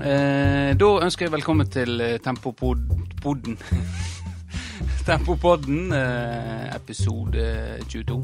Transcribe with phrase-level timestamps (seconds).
[0.00, 3.56] eh, da ønsker jeg velkommen til eh, Tempopodden.
[5.08, 7.44] Tempopodden, eh, episode
[7.88, 8.18] 22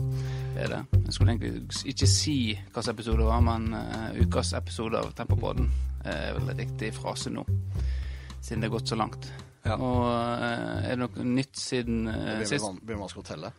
[0.56, 0.80] er det.
[1.06, 5.68] Jeg skulle egentlig ikke si hvilken episode det var, men eh, ukas episode av Tempopodden
[6.04, 7.44] er vel riktig frase nå.
[8.40, 9.28] Siden det har gått så langt.
[9.66, 9.76] Ja.
[9.76, 12.06] Og eh, er det noe nytt siden
[12.44, 12.62] sist?
[12.62, 13.52] Blir blir vanskelig å telle.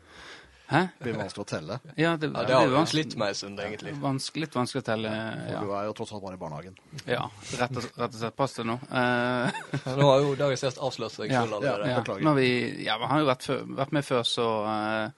[0.67, 0.81] Hæ?
[0.99, 1.76] Det blir vanskelig å telle.
[1.95, 3.94] Ja, det, Ja, det det har vi slitt med en stund, egentlig.
[4.02, 5.09] vanskelig, litt vanskelig å telle.
[5.09, 6.75] For Ja, Du er jo tross alt bare i barnehagen.
[7.08, 8.35] ja rett, og, rett og slett.
[8.35, 8.73] Pass det nå.
[8.91, 9.52] Eh,
[9.95, 11.88] Nå har jo Dagens gjest avslørt seg Ja, selv allerede.
[11.89, 12.02] ja.
[12.02, 12.35] beklager.
[12.35, 15.09] Vi, ja, vi har jo vært, før, vært med før, så uh,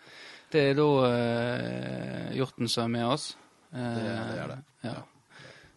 [0.52, 3.35] det er da uh, Hjorten som er med oss.
[3.73, 4.59] Uh, Det- det er det.
[4.84, 4.95] Ja.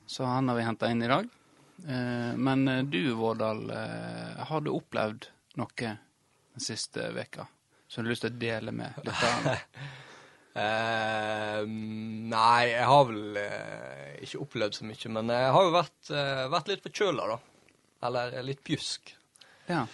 [0.06, 1.28] Så han har vi henta inn i dag.
[1.88, 3.70] Eh, men du, Vårdal,
[4.38, 5.24] har du opplevd
[5.56, 7.46] noe den siste veka
[7.92, 9.58] som du har lyst til å dele med lytterne?
[10.53, 16.00] Uh, nei, jeg har vel uh, ikke opplevd så mye, men jeg har jo vært,
[16.12, 17.39] uh, vært litt forkjøla, da.
[18.05, 19.14] Eller litt pjusk,
[19.70, 19.86] ja.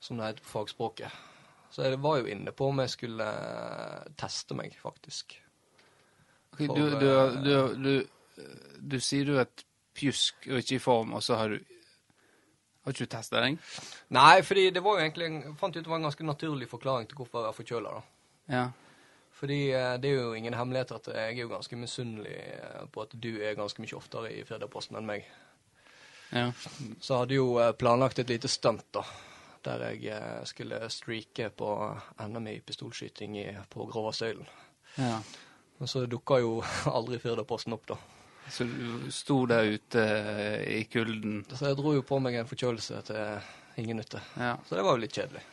[0.00, 1.18] som det heter på fagspråket.
[1.74, 5.36] Så jeg var jo inne på om jeg skulle eh, teste meg, faktisk.
[6.54, 8.46] Okay, For, du, du, du,
[8.80, 9.50] du, sier du er
[9.98, 11.76] pjusk og ikke i form, og så har du
[12.88, 13.58] Har ikke du testa den?
[14.16, 17.08] Nei, fordi det var jo egentlig Jeg fant ut det var en ganske naturlig forklaring
[17.08, 17.90] til hvorfor jeg er forkjøla.
[18.48, 18.62] Ja.
[19.36, 23.04] Fordi eh, det er jo ingen hemmelighet at jeg er jo ganske misunnelig eh, på
[23.04, 25.28] at du er ganske mye oftere i Fredagsposten enn meg.
[26.32, 26.48] ja.
[27.04, 29.04] Så hadde jo eh, planlagt et lite stunt, da.
[29.68, 31.68] Der jeg skulle streake på
[32.24, 33.36] NM i pistolskyting
[33.68, 34.48] på Gråvastøylen.
[34.96, 35.20] ja.
[35.78, 36.62] Men så dukka jo
[36.98, 38.00] aldri Firdaposten opp, da.
[38.50, 41.42] Så du sto der ute eh, i kulden.
[41.52, 44.22] Så jeg dro jo på meg en forkjølelse til ingen nytte.
[44.40, 44.56] Ja.
[44.66, 45.44] Så det var jo litt kjedelig.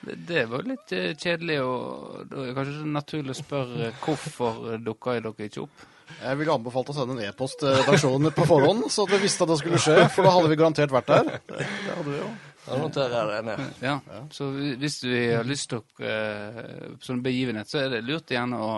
[0.00, 5.18] Det, det var litt eh, kjedelig, og det er kanskje naturlig å spørre hvorfor dukka
[5.18, 5.88] dere ikke opp?
[6.20, 9.46] Jeg ville anbefalt å sende en e-post til redaksjonen på forhånd, så at vi visste
[9.46, 11.28] at det skulle skje, for da hadde vi garantert vært der.
[11.46, 12.30] Det, det hadde vi jo.
[12.64, 13.78] Da noterer jeg det ned.
[13.82, 13.94] Ja.
[14.34, 14.50] Så
[14.82, 16.60] hvis vi har lyst til å eh,
[17.02, 18.72] sånn begivenhet, så er det lurt gjerne å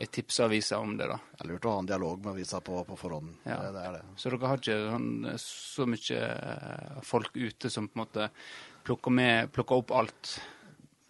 [0.00, 1.18] eh, tipsa avisa om det, da.
[1.36, 3.34] Det er lurt å ha en dialog med avisa på, på forhånd.
[3.44, 3.60] Ja.
[3.62, 4.04] Det, det er det.
[4.16, 5.10] Så dere har ikke sånn,
[5.44, 8.30] så mye eh, folk ute som på en måte
[8.86, 10.36] plukker, med, plukker opp alt.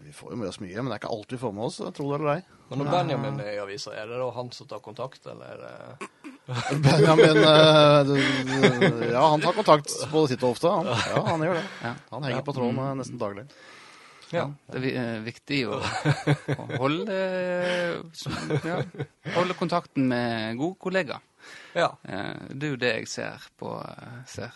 [0.00, 1.80] Vi får jo med oss mye, men det er ikke alt vi får med oss,
[1.96, 2.42] tro det eller ei.
[2.70, 5.96] Men når Benjamin er i avisa, er det da han som tar kontakt, eller er
[6.84, 10.70] Benjamin eh, Ja, han tar kontakt både titt og ofte.
[10.70, 11.66] Han, ja, han gjør det.
[12.14, 13.46] Han henger på tråden eh, nesten daglig.
[14.32, 15.78] Ja, det er eh, viktig å,
[16.60, 17.16] å holde,
[18.64, 18.76] ja,
[19.34, 21.24] holde kontakten med gode kollegaer.
[21.74, 21.88] Ja.
[22.04, 23.72] Eh, Det er jo det jeg ser på,
[24.30, 24.52] ser,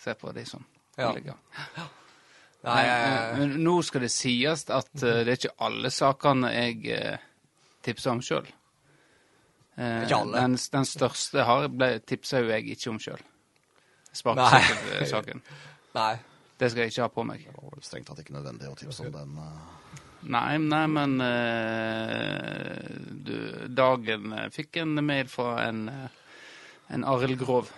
[0.00, 0.64] ser på de som
[0.98, 1.10] Ja.
[1.10, 1.36] kollegaer.
[2.64, 2.84] Nei,
[3.38, 7.18] Men, nå skal det sies at eh, det er ikke alle sakene jeg
[7.86, 8.48] tipser om sjøl.
[10.34, 11.68] Den, den største har,
[12.02, 13.20] tipsa jo jeg ikke om sjøl.
[14.40, 14.48] Nei.
[15.94, 16.16] Nei.
[16.58, 17.44] Det skal jeg ikke ha på meg.
[17.46, 19.36] Det var vel strengt tatt ikke nødvendig å tipse om den.
[19.38, 19.98] Uh...
[20.34, 23.34] Nei, nei, men uh, du,
[23.70, 25.84] Dagen eh, fikk en mail fra en,
[26.90, 27.70] en Arild Grov.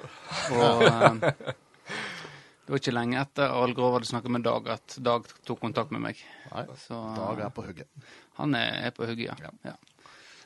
[0.56, 5.28] Og uh, det var ikke lenge etter Arild Grov hadde snakket med Dag, at Dag
[5.44, 6.24] tok kontakt med meg.
[6.48, 8.08] Nei, Så Dag er på hugget.
[8.40, 9.52] han er, er på hugget, ja.
[9.74, 9.76] ja.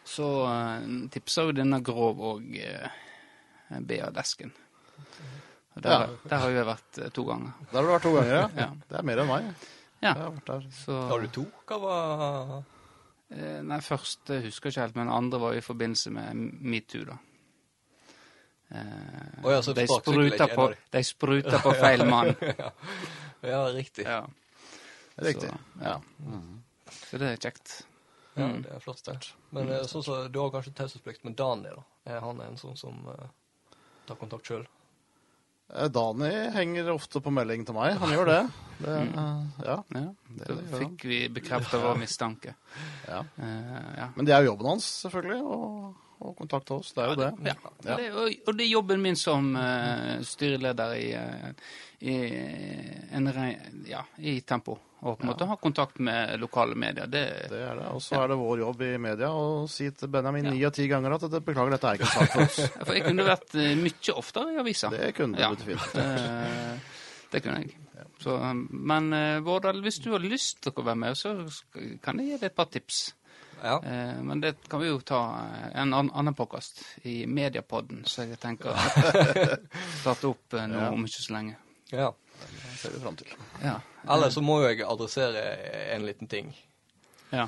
[0.02, 0.82] Så uh,
[1.14, 4.50] tipsa jo denne Grov og uh, Bea Desken.
[5.74, 6.08] Der, Ja.
[6.30, 7.54] der har jo jeg vært eh, to ganger.
[7.70, 8.44] Der har du vært to ganger, ja.
[8.64, 8.68] Ja.
[8.88, 9.50] Det er mer enn meg.
[10.04, 10.14] ja.
[10.14, 10.70] Har der.
[10.70, 11.46] Så, Har du to?
[11.66, 12.62] Hva var
[13.34, 17.06] Eh, Nei, først eh, husker jeg ikke helt, men andre var i forbindelse med metoo,
[17.08, 17.16] da.
[18.74, 21.02] Eh, oh, ja, de, spruta på, de.
[21.04, 22.34] spruta på feil mann.
[23.44, 24.06] Ja, riktig.
[24.08, 24.22] Ja.
[25.20, 25.50] Riktig.
[25.50, 25.98] Så, ja.
[27.10, 27.74] Så det er kjekt.
[28.38, 29.02] Ja, det er flott.
[29.02, 29.26] Stert.
[29.52, 29.82] Men mm.
[29.90, 32.14] sånn så, du har kanskje taushetsplikt med Daniel, da?
[32.14, 33.76] Er han en sånn som uh,
[34.08, 34.64] tar kontakt sjøl?
[35.74, 37.96] Eh, Dani henger ofte på melding til meg.
[37.98, 38.42] Han gjør det.
[38.84, 39.18] det Mm.
[39.18, 39.76] eh, ja.
[39.94, 40.04] Ja.
[40.38, 42.54] Det Så fikk vi bekrefta vår mistanke.
[43.08, 43.20] ja.
[43.38, 44.08] Eh, ja.
[44.16, 45.94] Men det er jo jobben hans, selvfølgelig, å,
[46.24, 46.92] å kontakte oss.
[46.96, 47.30] Det er jo det.
[47.50, 47.54] Ja.
[47.84, 47.96] Ja.
[47.98, 51.76] Det, og, og det er jobben min som uh, styreleder i, eh,
[52.08, 52.16] i,
[53.16, 53.30] en,
[53.88, 54.78] ja, i Tempo.
[55.04, 57.06] Og på en måte ha kontakt med lokale medier.
[57.12, 57.88] Det, Det er det.
[57.92, 60.54] Og så er det vår jobb i media å si til Benjamin Ja.
[60.54, 62.60] ni av ti ganger at det, beklager, dette er ikke sagt for oss.
[62.86, 64.92] For jeg kunne vært eh, mye oftere i avisa.
[64.94, 65.74] Det kunne du.
[66.04, 66.92] Eh,
[67.34, 67.76] det kunne jeg.
[68.22, 68.38] Så,
[68.70, 69.10] men
[69.44, 71.34] Vårdal, hvis du har lyst til å være med, så
[72.00, 73.08] kan jeg gi deg et par tips.
[73.64, 73.78] Ja.
[73.80, 78.36] Eh, men det kan vi jo ta eh, en annen påkast i Mediapodden, så jeg
[78.42, 78.76] tenker å
[80.02, 80.90] starte opp eh, nå Ja.
[80.92, 81.56] om ikke så lenge.
[81.94, 82.10] ja.
[82.44, 83.30] Det ser vi fram til.
[83.62, 83.76] Ja.
[84.10, 85.42] Eller så må jo jeg adressere
[85.94, 86.50] en liten ting.
[87.32, 87.46] ja.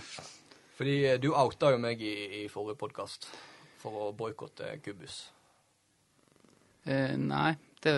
[0.76, 2.14] Fordi du outa jo meg i,
[2.44, 3.26] i forrige podkast
[3.80, 5.22] for å boikotte Kubus.
[6.84, 7.94] Eh, nei, det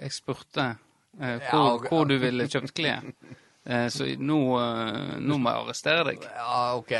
[0.00, 0.66] Jeg spurte
[1.20, 3.02] eh, Ja, hvor, og- hvor du ville kjøpt klær.
[3.66, 6.20] Eh, så nå, eh, nå må jeg arrestere deg.
[6.22, 6.92] Ja, OK.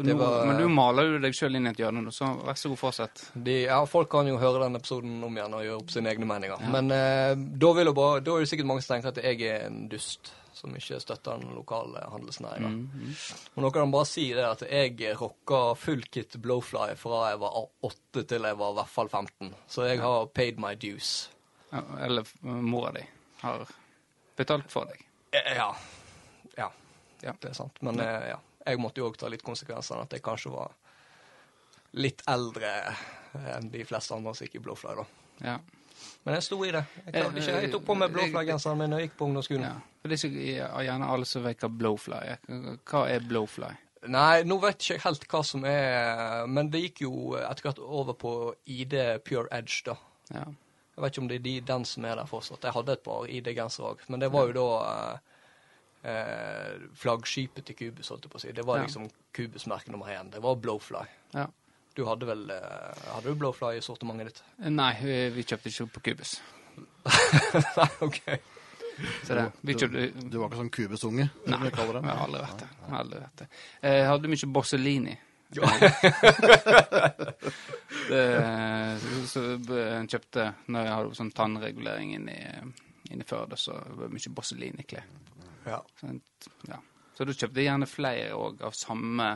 [0.00, 2.70] Nå, var- Men du maler jo deg sjøl inn i et hjørne så vær så
[2.72, 3.24] god, fortsett.
[3.36, 6.24] De, ja, folk kan jo høre den episoden om igjen og gjøre opp sine egne
[6.30, 6.64] meninger.
[6.72, 9.82] Men eh, da, bare, da er det sikkert mange som tenker at jeg er en
[9.92, 12.68] dust som ikke støtter den lokale handelsnæringa.
[12.72, 13.16] Mm,
[13.56, 17.58] Men nå kan bare si det at jeg rocka full kit blowfly fra jeg var
[17.84, 19.52] åtte til jeg var i hvert fall 15.
[19.68, 21.28] Så jeg har paid my dues.
[21.72, 23.04] Ja, Eller eh, mora di
[23.42, 23.66] har
[24.38, 25.04] betalt for deg.
[25.34, 25.42] Ja.
[25.58, 25.68] Ja.
[27.24, 27.34] Ja.
[27.40, 27.80] Det er sant.
[27.84, 28.40] Men eh, ja.
[28.64, 30.72] Jeg måtte jo òg ta litt konsekvenser at jeg kanskje var
[32.00, 32.70] litt eldre
[33.54, 35.04] enn de fleste andre som gikk i blowfly, da.
[35.44, 35.56] Ja.
[36.24, 36.82] Men jeg sto i det.
[37.04, 37.56] Jeg klarte ikke.
[37.64, 39.66] Jeg tok på meg blowfly-genseren min da jeg gikk på ungdomsskolen.
[39.68, 39.74] ja.
[40.04, 42.40] For det er gjerne alle som vet hva blowfly er.
[42.84, 43.70] Hva er blowfly?
[44.12, 47.80] Nei, nå vet jeg ikke helt hva som er Men det gikk jo etter hvert
[47.80, 48.32] over på
[48.68, 49.94] ID Pure Edge, da.
[50.34, 50.44] Ja.
[50.94, 52.64] Jeg vet ikke om det er de, den som er der fortsatt.
[52.68, 54.66] Jeg hadde et par ID-gensere òg, men det var jo da
[56.04, 58.52] eh, eh, flaggskipet til Cubus, holdt jeg på å si.
[58.52, 58.86] Det var Ja.
[58.86, 60.30] liksom Cubus-merke nummer én.
[60.30, 61.04] Det var Blowfly.
[61.34, 61.46] ja.
[61.94, 64.40] Du hadde vel eh, Hadde du Blowfly i sortimentet ditt?
[64.74, 66.32] Nei, vi, vi kjøpte ikke på Cubus.
[67.76, 68.18] Nei, OK.
[69.26, 71.28] Så det, vi Du, kjøpte du var ikke sånn Cubus-unge?
[71.46, 71.84] Nei, vi jeg har
[72.24, 72.68] aldri vært det.
[72.98, 73.48] Aldri vært det.
[73.86, 75.14] Jeg hadde mye Borsellini.
[78.10, 78.24] det,
[79.30, 82.36] så jeg kjøpte når jeg hadde sånn tannregulering inni,
[83.14, 85.06] inni Førde, så var det mye Borsellini-klær.
[85.66, 85.80] Ja.
[86.00, 86.10] Så,
[86.68, 86.80] ja.
[87.16, 89.30] så du kjøpte gjerne flere òg av samme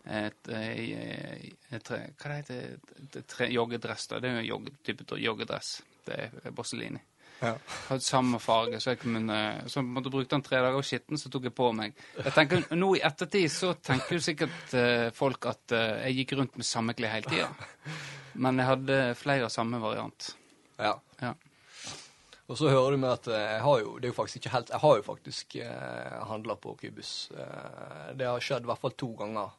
[0.00, 3.48] et, et, et, Hva det heter det?
[3.52, 4.20] Joggedress, da.
[4.20, 5.80] Det er jo en jogge, type joggedress.
[6.06, 7.02] Det er Borsellini.
[7.40, 7.52] ja.
[7.88, 9.36] Hadde samme farge, så jeg kunne
[9.68, 11.94] Så måtte bruke den tre dager og skitten, så tok jeg på meg.
[12.16, 16.38] Jeg tenker, Nå i ettertid så tenker jo sikkert uh, folk at uh, jeg gikk
[16.40, 17.52] rundt med samme klær hele tida.
[18.42, 20.34] Men jeg hadde flere av samme variant.
[20.78, 20.96] ja.
[21.20, 21.36] Ja.
[22.50, 24.54] Og så hører du med at eh, jeg har jo Det er jo faktisk ikke
[24.56, 27.12] helt Jeg har jo faktisk eh, handla på Kubus.
[27.30, 29.54] Eh, det har skjedd i hvert fall to ganger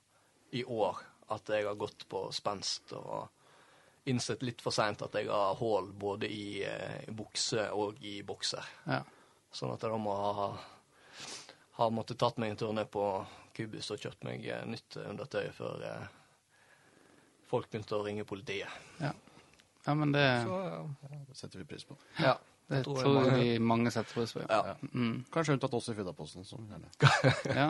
[0.51, 0.99] i år
[1.31, 3.29] at jeg har gått på spenst og
[4.11, 8.67] innsett litt for seint at jeg har hull både i eh, bukse og i bokser.
[8.83, 8.99] Ja.
[9.55, 10.49] Sånn at jeg da må ha,
[11.79, 13.05] ha måttet tatt meg en tur ned på
[13.55, 16.05] Kubus og kjøpt meg eh, nytt undertøy før eh,
[17.47, 18.79] folk begynte å ringe politiet.
[18.99, 19.15] ja.
[19.85, 20.85] ja men det, Så ja,
[21.29, 21.95] Det setter vi pris på.
[22.19, 22.35] ja
[22.71, 24.41] det tror tror jeg vi mange setter pris på.
[24.47, 24.75] ja.
[24.93, 25.13] Mm.
[25.33, 26.45] Kanskje unntatt oss i Fiddaposten.
[27.55, 27.67] Ja.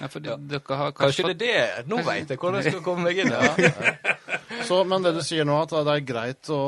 [0.00, 1.86] ja, for de, dere har Kanskje kanskje det er det.
[1.92, 3.32] Nå veit jeg hvordan jeg skal komme meg inn.
[4.52, 4.66] Ja.
[4.68, 6.58] Så, men det du sier nå, at det er greit å,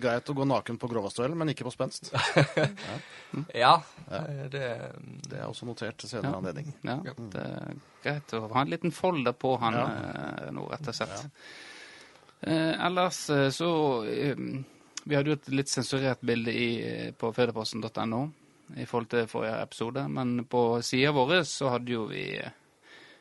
[0.00, 2.12] greit å gå naken på Grovastuell, men ikke på spenst.
[3.54, 3.76] Ja,
[4.10, 4.62] eh, det
[5.30, 6.38] Det er også notert til senere Ja.
[6.40, 6.72] anledning.
[6.82, 6.96] Ja,
[7.32, 9.86] det er greit å ha en liten folder på han Ja.
[9.86, 11.30] eh, nå, rett og slett.
[12.42, 13.70] Eh, ellers eh, så
[14.08, 14.34] eh,
[15.04, 16.70] Vi hadde jo et litt sensurert bilde i,
[17.16, 18.22] på fedreposten.no
[18.78, 22.52] i forhold til forrige episode, men på sida vår så hadde jo vi eh,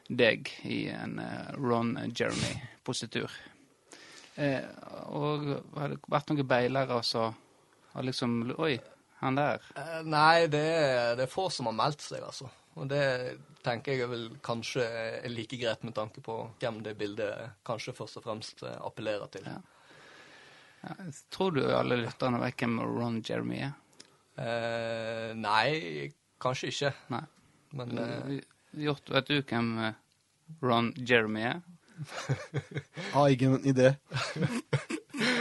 [0.10, 3.34] deg i en eh, Ron Jeremy-positur.
[4.40, 4.64] Eh,
[5.10, 7.34] og har det vært noen beilere som
[7.96, 8.76] har liksom Oi,
[9.24, 9.66] han der.
[9.76, 12.50] Eh, Nei, det er, det er få som har meldt seg, altså.
[12.80, 13.04] Og det
[13.66, 18.22] tenker jeg vel kanskje er like greit med tanke på hvem det bildet kanskje først
[18.22, 19.50] og fremst eh, appellerer til.
[19.50, 19.60] Ja.
[20.82, 20.96] Ja,
[21.34, 23.74] tror du alle lytterne vet hvem Ron Jeremy er?
[24.40, 26.94] Eh, nei, kanskje ikke.
[27.12, 27.26] Nei.
[27.76, 28.38] Men eh,
[28.80, 30.00] Hjort, vet du hvem eh,
[30.64, 31.60] Ron Jeremy er?
[33.14, 33.94] Har ingen idé.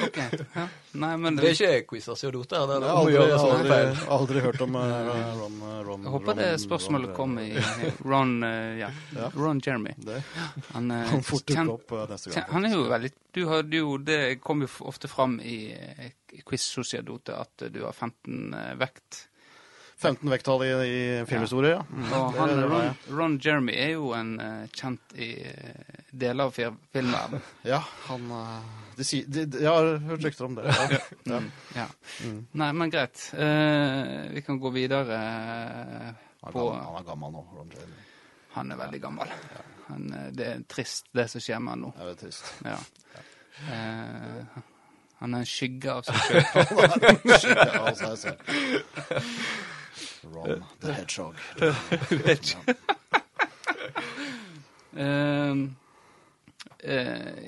[0.09, 0.19] Ok.
[0.55, 0.67] Ja.
[0.99, 2.65] Nei, men det er ikke quizasiodoter.
[2.71, 4.85] Det er Jeg har aldri, aldri, aldri, aldri hørt om uh,
[5.39, 8.91] Ron, eh, Ron jeg håper det spørsmålet kom i i Ron uh, ja.
[9.17, 9.31] Ja.
[9.37, 9.95] Ron Jeremy.
[9.99, 10.23] Det
[10.73, 12.49] Han, uh, han fort dukker opp eh, neste gang.
[12.57, 16.13] han er jo veldig Du hadde jo Det kom jo ofte fram i eh,
[16.45, 19.25] quiz sociadote at du har 15 eh, vekt.
[19.99, 21.83] 15 vekttall i, i filmhistorie, ja.
[21.91, 22.91] Mm, Og han, Ron.
[23.19, 27.43] Ron Jeremy er jo en eh, kjent i eh, deler av filmen filmverdenen.
[27.67, 30.65] Ja, han eh, de, sier- de, de, Jeg har hørt rykter om det.
[30.75, 30.99] Ja.
[31.33, 31.41] Ja.
[31.77, 31.87] Ja.
[32.27, 32.41] Mm.
[32.63, 33.25] Nei, men greit.
[33.35, 36.15] Uh, vi kan gå videre Han, eh,
[36.49, 38.03] er på gammel, han er gammel nå, Ron Jeremy.
[38.57, 39.29] Han er veldig gammel.
[39.89, 41.93] Han, eh, det er trist, det som skjer med han nå.
[41.99, 42.51] Det er trist.
[42.67, 42.79] Ja.
[43.69, 44.59] Uh,
[45.19, 47.57] han er en skygge av seg sjøl.
[47.59, 48.37] Ja.
[50.29, 51.35] Ron the Hedgehog.
[54.99, 55.55] Eh, eh,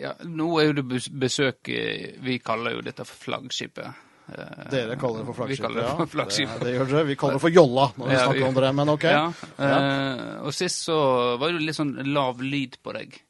[0.01, 0.85] ja, nå er jo det
[1.23, 4.07] besøk eh, Vi kaller jo dette for flaggskipet.
[4.31, 5.65] Eh, Dere kaller det for Vi flaggskip.
[5.67, 6.11] kaller det for ja.
[6.17, 6.53] flaggskip.
[6.59, 7.05] Det, det gjør dere.
[7.09, 9.05] Vi kaller det for jolla når vi Ja, snakker vi- om dere, men ok.
[9.11, 9.25] Ja,
[9.59, 10.99] eh, og sist så
[11.39, 13.21] var det litt sånn lav lyd på deg.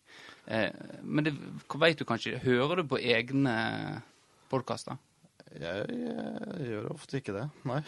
[0.51, 0.71] Eh,
[1.05, 1.35] men det
[1.79, 4.03] vet du kanskje Hører du på egne
[4.51, 4.97] podkaster?
[5.51, 7.81] Jeg, jeg, gjør ofte ikke det, nei.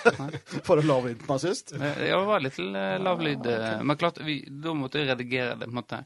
[0.64, 1.74] For å lave lyden av sist.
[1.76, 3.44] Eh, Ja, det var litt eh, lav lyd.
[3.46, 5.98] eh, Men klart, vi, da måtte jeg redigere det, på en måte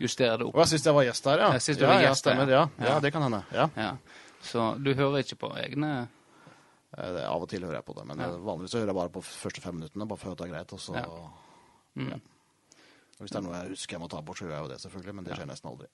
[0.00, 0.56] justere det Og opp.
[0.60, 1.52] ja, sist jeg var gjest der, ja.
[1.52, 2.34] Ja, sist du ja, var gjest der.
[2.48, 2.68] ja.
[2.78, 2.84] ja.
[2.88, 3.00] ja.
[3.00, 3.42] Det kan hende.
[3.52, 3.68] Ja.
[3.76, 3.96] Ja.
[4.42, 6.08] Så du hører ikke på egne
[6.96, 8.28] Eh, det- Av og til hører jeg på det, men Ja.
[8.38, 10.72] vanligvis hører jeg bare på første fem minuttene, bare for å høre det er greit.
[10.72, 11.02] Og så, Ja.
[11.96, 12.12] Mm.
[12.12, 14.68] Og Hvis det er noe jeg husker jeg må ta bort, så gjør jeg jo
[14.68, 15.14] det, selvfølgelig.
[15.14, 15.86] Men det skjer nesten aldri.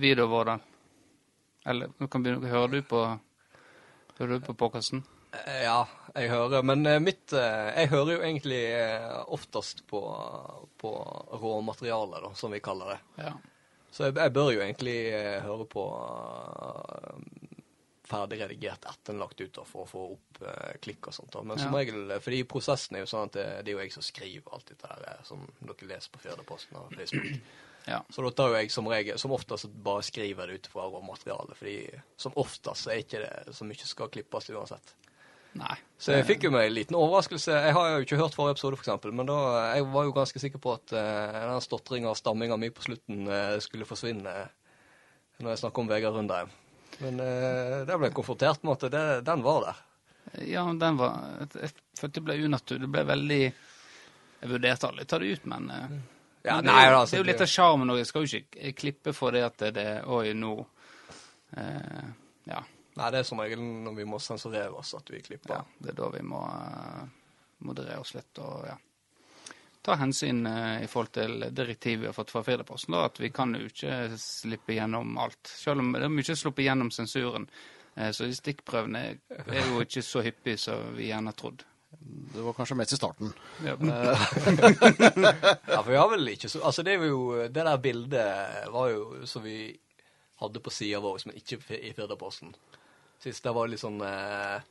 [0.00, 0.60] Vi- da, Vårdal.
[1.66, 3.20] Eller nå kan begynne, hører du på
[4.18, 5.04] Hører du på podkasten?
[5.32, 6.62] Eh, Ja, jeg hører.
[6.62, 8.62] Men eh, mitt eh, Jeg hører jo egentlig
[9.32, 10.02] oftest på,
[10.78, 10.92] på
[11.40, 13.00] råmateriale, da, som vi kaller det.
[13.26, 13.32] Ja.
[13.92, 14.98] Så jeg, jeg bør jo egentlig
[15.44, 15.82] høre på
[18.12, 20.40] ferdig redigert etter den lagt ut da, for å få opp
[20.84, 21.32] klikk og sånt.
[21.32, 21.42] da.
[21.48, 21.78] Men som Ja.
[21.80, 24.66] regel, fordi prosessen er jo sånn at det, det er jo jeg som skriver alt
[24.68, 27.28] dette her, som dere leser på Firdaposten og Facebook.
[27.92, 28.02] ja.
[28.12, 31.56] Så da tar jo jeg som regel, som oftest bare skriver det ut fra råmaterialet,
[31.56, 31.76] fordi
[32.16, 34.94] som oftest er ikke det så mye skal klippes uansett.
[35.58, 35.76] Nei.
[36.00, 37.54] Så jeg fikk jo meg en liten overraskelse.
[37.66, 39.36] Jeg har jo ikke hørt forrige episode, for eksempel, men da,
[39.76, 43.28] jeg var jo ganske sikker på at uh, den stotringa og stamminga mi på slutten
[43.28, 44.34] uh, skulle forsvinne
[45.42, 46.50] når jeg snakker om Vegard Rundheim.
[47.04, 49.80] Men uh, der ble jeg konfrontert med at det, den var der.
[50.46, 51.18] Ja, den var
[51.54, 52.86] Jeg følte det ble unaturlig.
[52.86, 55.96] Det ble veldig Jeg vurderte aldri å ta det ut, men eh,
[56.42, 58.00] Ja, men det, nei, altså, det er jo litt av sjarmen òg.
[58.00, 60.54] Jeg skal jo ikke klippe for det at det er Oi, nå
[61.58, 62.06] eh,
[62.50, 62.62] Ja.
[62.94, 65.54] Nei, det er som regel når vi må sensurere oss at vi klipper.
[65.54, 65.64] ja.
[65.78, 67.04] Det er da vi må uh,
[67.64, 68.76] moderere oss litt og ja.
[69.82, 72.94] Ta hensyn uh, i forhold til direktivet vi har fått fra Firdaposten.
[72.94, 75.40] At vi kan jo ikke slippe gjennom alt.
[75.48, 77.48] Selv om det er mye sluppet gjennom sensuren.
[77.96, 79.02] Uh, så de stikkprøvene
[79.40, 81.64] er jo ikke så hyppige som vi gjerne har trodd.
[82.34, 83.32] Det var kanskje mest i starten.
[83.64, 83.76] Ja.
[85.72, 88.88] Ja, for vi har vel ikke så Altså, det er jo Det der bildet var
[88.88, 89.74] jo som vi
[90.40, 92.54] hadde på sida vår, men ikke i Firdaposten.
[93.22, 94.62] Sist det var litt sånn eh,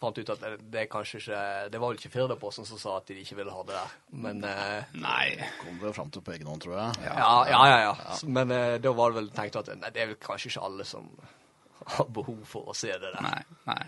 [0.00, 1.40] Fant ut at det, det kanskje ikke
[1.72, 4.44] Det var vel ikke Firdaposten som sa at de ikke ville ha det der, men
[4.48, 5.26] eh, Nei.
[5.60, 7.02] Kom det fram til på egen hånd, tror jeg.
[7.04, 7.80] ja, ja, ja.
[7.84, 7.92] ja.
[7.98, 8.16] ja.
[8.38, 10.86] Men eh, da var det vel tenkt at nei, det er vel kanskje ikke alle
[10.88, 11.10] som
[11.96, 13.20] har behov for å se det der.
[13.24, 13.42] Nei.
[13.68, 13.82] nei.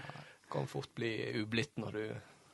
[0.52, 2.04] Kan fort bli ublidt når du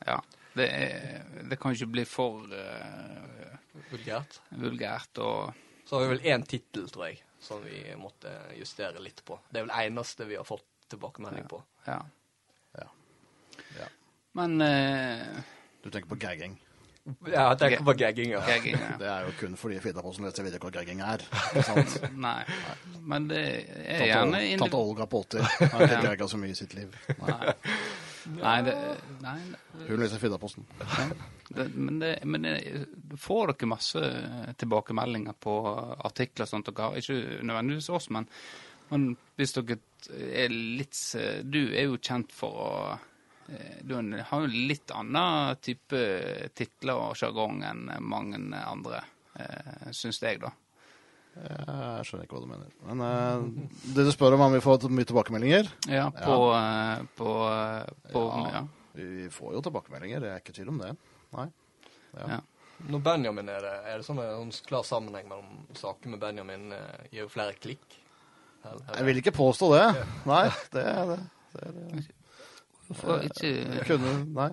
[0.07, 0.21] Ja.
[0.55, 3.51] Det, er, det kan ikke bli for uh,
[3.91, 4.39] Vulgært.
[4.57, 5.51] vulgært og
[5.85, 9.37] Så har vi vel én tittel, tror jeg, som vi måtte justere litt på.
[9.49, 11.61] Det er vel eneste vi har fått tilbakemelding på.
[11.87, 11.99] Ja.
[12.79, 12.87] Ja.
[13.79, 13.87] Ja.
[14.39, 15.45] Men eh,
[15.83, 16.57] Du tenker på gagging.
[17.25, 18.41] Ja, jeg tenker på gagging, ja.
[18.45, 18.89] gagging ja.
[19.01, 21.23] Det er jo kun fordi Fidderposten leser videre hva gagging er.
[21.69, 21.95] Sant?
[22.13, 22.41] Nei.
[23.01, 26.41] Men det er Tante, gjerne Ol- indiv- Tante Olga på 80 har ikke gagga så
[26.41, 26.93] mye i sitt liv.
[27.23, 27.55] Nei.
[28.29, 28.73] Nei, det,
[29.23, 30.65] nei det, Hun leser Firdaposten.
[31.55, 32.53] det, men, det, men det,
[33.17, 34.01] får dere masse
[34.59, 35.53] tilbakemeldinger på
[36.05, 36.99] artikler og sånt dere har?
[36.99, 38.27] Ikke nødvendigvis oss, men,
[38.89, 39.79] men hvis dere
[40.09, 40.97] er litt
[41.43, 42.71] Du er jo kjent for å
[43.51, 46.01] eh, Du har jo litt annen type
[46.57, 49.03] titler og sjargong enn mange andre,
[49.35, 50.53] eh, syns jeg, da.
[51.39, 52.71] Jeg skjønner ikke hva du mener.
[52.89, 55.69] Men uh, det du spør om, om vi får mye tilbakemeldinger?
[55.87, 56.99] Ja, på, ja.
[57.15, 58.53] på, eh, på ja.
[58.57, 58.63] Ja.
[58.97, 60.93] Vi får jo tilbakemeldinger, det er ikke tvil om det.
[61.37, 61.45] Nei.
[62.17, 62.39] Ja.
[62.89, 67.09] Når Benjamin er det, er det sånn en klar sammenheng mellom saker med Benjamin eh,
[67.11, 67.98] gir jo flere klikk?
[68.63, 69.83] Jeg vil ikke påstå det.
[70.29, 71.19] Nei, det er det.
[71.53, 72.07] det, er det.
[72.99, 74.49] For ikke Jeg kunne Nei.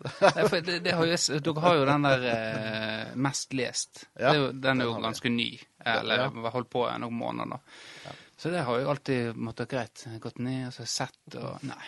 [0.00, 4.06] Nei, har jo, dere har jo den der eh, mest lest.
[4.16, 5.50] Ja, er jo, den er jo ganske ny.
[5.84, 6.52] Eller Ja.
[6.54, 7.58] holdt på noen måneder.
[7.58, 8.14] da.
[8.40, 10.06] Så det har jo alltid måttet greit.
[10.20, 11.82] Gått ned og så sett og Nei.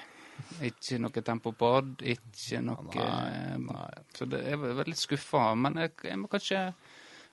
[0.66, 3.88] Ikke noe tempo tempopod, ikke noe Nei, eh, nei.
[4.16, 5.46] Så det, jeg var litt skuffa.
[5.56, 6.66] Men jeg, jeg må kanskje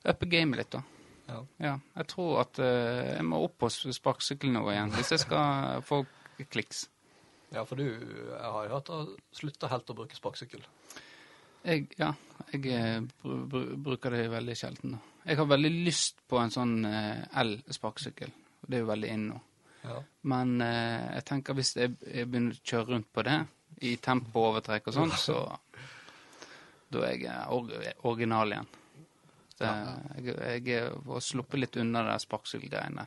[0.08, 0.82] uppe gamet litt, da.
[1.30, 1.40] Ja.
[1.62, 5.84] Ja, jeg tror at eh, jeg må opp på sparkesykkelen nå igjen, hvis jeg skal
[5.86, 6.02] få
[6.50, 6.88] kliks.
[7.54, 9.00] Ja, for du jeg har jo hørt å
[9.34, 10.62] slutte helt å bruke sparkesykkel.
[11.66, 12.12] Jeg, ja,
[12.54, 14.98] jeg eh, br br bruker det veldig sjelden.
[15.26, 18.32] Jeg har veldig lyst på en sånn eh, el-sparkesykkel.
[18.66, 19.40] Det er jo veldig inn nå.
[19.84, 19.98] Ja.
[20.32, 23.38] Men eh, jeg tenker hvis jeg, jeg begynner å kjøre rundt på det,
[23.86, 25.40] i tempoovertrekk og sånn, så
[26.90, 27.68] Da er jeg eh, or
[28.10, 28.70] original igjen.
[29.60, 29.70] Det,
[30.24, 33.04] jeg, jeg har sluppet litt unna de sparkselgreiene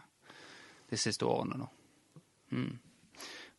[0.93, 1.67] de siste årene nå.
[2.53, 2.73] Mm.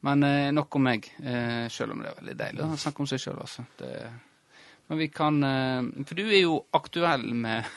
[0.06, 3.08] Men eh, nok om meg, eh, selv om det er veldig deilig å snakke om
[3.10, 3.64] seg sjøl, altså.
[3.80, 3.90] Det,
[4.92, 7.64] men vi kan eh, For du er jo aktuell med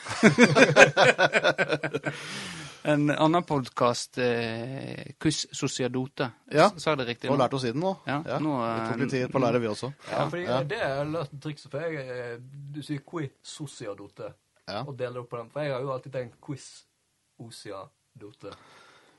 [2.82, 6.30] en annen podkast, eh, Kuss Sociadote.
[6.52, 6.68] Ja.
[6.76, 7.42] Sa jeg det Du riktig har nå?
[7.42, 7.94] lært oss siden nå.
[8.06, 9.88] Ja, nå, Vi tok litt eh, tid på å lære, vi også.
[10.12, 10.60] Ja, fordi Ja.
[10.64, 12.36] det er løst trikset, for jeg eh,
[12.76, 14.30] Du sier Kui sociadote,
[14.68, 14.82] Ja.
[14.84, 15.48] og deler opp på den.
[15.50, 18.52] For jeg har jo alltid tenkt quiz-Osia-dote.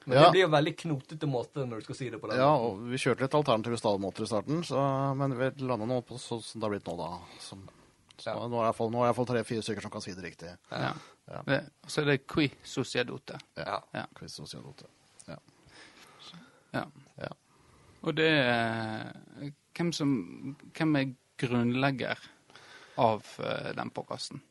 [0.06, 0.24] Men Ja.
[0.24, 2.80] det blir jo veldig knotete måte når du skal si det på den Ja, og
[2.90, 6.60] vi kjørte litt alternative stavmåter i starten, så, men vi landa nå på sånn som
[6.62, 7.20] det har blitt nå, da.
[7.40, 7.70] Som,
[8.18, 8.34] så Ja.
[8.36, 10.58] nå er det iallfall- tre-fire stykker som kan si det riktig.
[10.72, 10.94] Ja.
[11.30, 11.42] Ja.
[11.46, 13.38] Det, så er det qui sociedote.
[13.58, 13.82] Ja.
[13.94, 14.06] Ja.
[14.16, 14.86] Quiz sosialote.
[15.28, 15.36] Ja.
[16.74, 16.86] Ja.
[17.20, 17.28] Ja.
[18.04, 19.14] Og det er
[19.76, 22.18] hvem som Hvem er grunnlegger
[22.98, 24.42] av eh, den podkasten?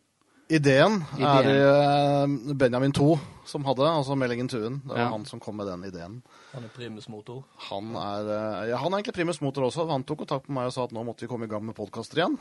[0.49, 1.49] Ideen, er Ideen.
[1.49, 4.79] det eh, Benjamin 2 som hadde, altså Meldingen Tuen.
[4.85, 5.09] Det var Ja.
[5.13, 6.23] han som kom med den ideen.
[6.55, 7.43] Han er primus motor.
[7.69, 9.87] Han er, eh, ja, han er egentlig primus motor også.
[9.91, 11.77] Han tok kontakt med meg og sa at nå måtte vi komme i gang med
[11.77, 12.39] podkaster igjen.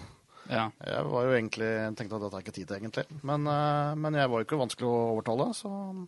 [0.49, 0.69] Ja.
[0.85, 3.05] Jeg var jo egentlig, tenkte at dette er ikke tid til, egentlig.
[3.23, 6.07] Men, eh, men jeg var jo ikke vanskelig å overtale, så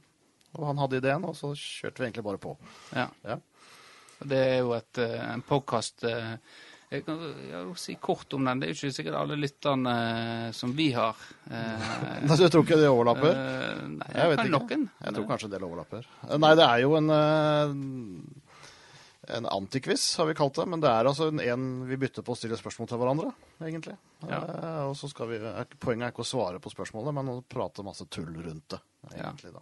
[0.58, 2.58] og han hadde ideen, og så kjørte vi egentlig bare på.
[2.96, 3.08] ja.
[3.28, 3.38] Ja.
[4.26, 6.04] Det er jo et, en podkast
[6.90, 8.62] Jeg kan jeg si kort om den.
[8.62, 11.18] Det er jo ikke sikkert alle lytterne eh, som vi har.
[11.46, 11.90] eh,
[12.26, 13.36] Nei, jeg tror ikke det overlapper?
[13.38, 14.78] eh, nei, Jeg vet kan ikke.
[14.80, 14.88] Noen.
[15.06, 16.08] Jeg tror kanskje en del overlapper.
[16.42, 17.12] Nei, det er jo en
[19.30, 20.66] en antikviss, har vi kalt det.
[20.66, 23.30] Men det er altså en, en vi bytter på å stille spørsmål til hverandre,
[23.62, 23.94] egentlig.
[24.26, 24.40] Ja.
[24.90, 25.38] Og så skal vi,
[25.78, 28.82] Poenget er ikke å svare på spørsmålet, men å prate masse tull rundt det.
[29.14, 29.62] Egentlig da.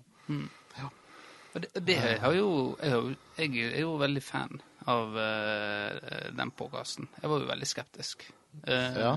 [1.58, 6.52] Og det, det jo, jeg, har jo Jeg er jo veldig fan av uh, den
[6.56, 7.10] podkasten.
[7.22, 8.28] Jeg var jo veldig skeptisk.
[8.68, 9.16] Uh, Ja.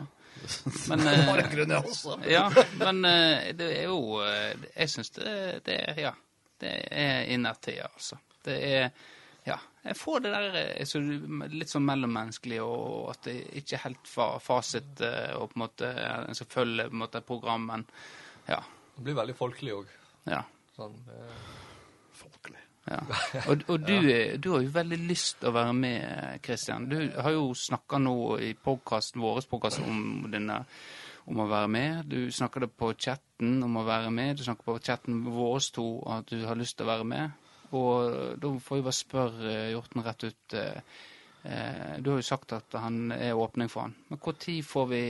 [0.88, 2.14] Men, eh, Har en grunn, jeg også.
[2.36, 2.44] ja,
[2.78, 5.32] men eh, det er jo Jeg syns det,
[5.66, 6.12] det er Ja.
[6.60, 8.20] Det er innertida, altså.
[8.44, 8.90] Det er
[9.48, 9.56] Ja.
[9.82, 14.26] Jeg får det der så, litt sånn mellommenneskelig, og at det ikke er helt fa
[14.44, 17.86] fasit, og på en måte en skal følge på en måte, programmen.
[17.88, 18.60] program, men ja.
[18.96, 19.94] Det blir veldig folkelig òg.
[20.28, 20.42] ja.
[20.76, 21.40] Sånn, eh,
[22.16, 22.60] Folkelig.
[22.90, 22.98] Ja.
[23.50, 26.88] Og, og du, er- du har jo veldig lyst til å være med, Kristian.
[26.90, 30.56] Du har jo snakka nå i podcasten, vår podcast om, denne,
[31.30, 32.00] om å være med.
[32.10, 34.36] Du snakker det på chatten om å være med.
[34.40, 37.46] Du snakker på chatten med våre to at du har lyst til å være med.
[37.78, 40.80] Og da får vi bare spørre eh, Hjorten rett ut eh,
[41.46, 43.94] eh, Du har jo sagt at han er åpning for han.
[44.10, 45.02] Men når får vi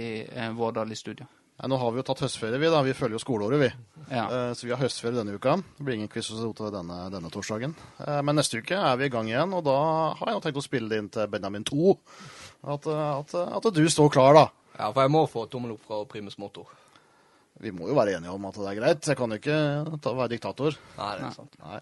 [0.58, 1.24] Vårdal i studio?
[1.60, 2.68] Nei, nå har vi jo tatt høstferie, vi.
[2.72, 2.80] da.
[2.80, 3.70] Vi følger jo skoleåret, vi.
[4.08, 4.22] Ja.
[4.32, 5.58] Uh, Så vi har høstferie denne uka.
[5.76, 7.74] Det blir ingen quiz hos Rota denne, denne torsdagen.
[8.00, 9.76] Uh, Men neste uke er vi i gang igjen, og da
[10.16, 11.92] har jeg jo tenkt å spille det inn til Benjamin 2.
[12.60, 14.46] At, eh, at, at du står klar, da.
[14.78, 16.68] ja, for jeg må få tommel opp fra primus motor.
[17.60, 19.08] Vi må jo være enige om at det er greit.
[19.10, 19.56] Jeg kan jo ikke
[20.00, 20.76] ta, være diktator.
[20.96, 21.58] Nei, det er sant.
[21.60, 21.80] Nei.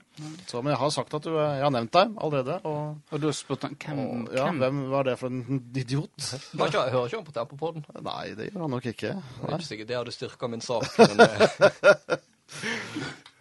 [0.51, 2.57] Så, men jeg har sagt at du er Jeg har nevnt deg allerede.
[2.67, 4.59] Og, Og du har spurt han hvem, og ja, hvem?
[4.65, 6.31] hvem var det for en idiot?
[6.59, 7.87] Hører ikke, hører ikke han på Tempopodden?
[8.11, 9.15] Nei, det gjør han nok ikke.
[9.23, 10.91] Det er ikke sikkert det hadde styrka min sak.
[10.99, 12.21] Men det,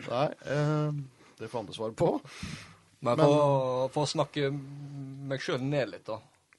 [0.08, 0.90] Nei eh,
[1.38, 2.12] det får andre svare på.
[3.06, 4.50] Men for, for å snakke
[5.30, 6.18] meg sjøl ned litt, da.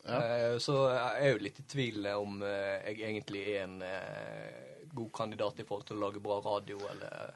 [0.08, 0.18] Ja.
[0.22, 4.67] Eh, Så jeg er jo litt i tvil om eh, jeg egentlig er en eh,
[4.94, 7.34] god kandidat i forhold til å lage bra radio eller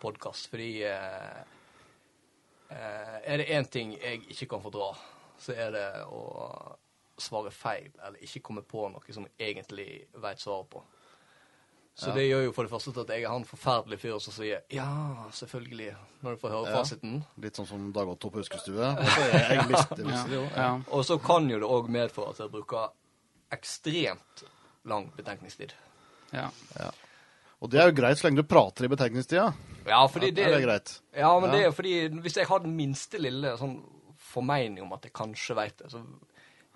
[0.00, 0.50] podkast.
[0.50, 1.42] Fordi eh,
[2.70, 4.92] eh, er det én ting jeg ikke kan fordra,
[5.38, 6.24] så er det å
[7.20, 9.88] svare feil eller ikke komme på noe som jeg egentlig
[10.22, 10.82] veit svaret på.
[11.94, 12.14] Så Ja.
[12.14, 15.30] det gjør jo for det første at jeg er han forferdelige fyr som sier 'ja,
[15.30, 16.76] selvfølgelig', når du får høre Ja.
[16.82, 17.24] fasiten.
[17.38, 18.96] Litt sånn som Dag Otto på huskestue.
[20.56, 20.80] Ja.
[20.90, 22.90] Og så kan jo det òg medføre at jeg bruker
[23.52, 24.42] ekstremt
[24.84, 25.72] lang betenkningstid.
[26.32, 26.50] Ja.
[27.62, 29.52] Og det er jo greit så lenge du prater i betenkningstida.
[29.86, 31.00] Ja, fordi Ja, det er greit.
[31.16, 31.56] Ja, men Ja.
[31.56, 33.82] det er jo fordi hvis jeg har den minste lille sånn
[34.18, 36.02] formening om at jeg kanskje veit det, så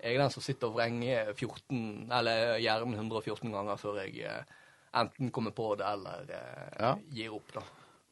[0.01, 4.43] jeg er den som sitter og vrenger 14, eller hjernen 114 ganger før jeg eh,
[4.95, 6.95] enten kommer på det eller eh, Ja.
[7.11, 7.61] gir opp, da.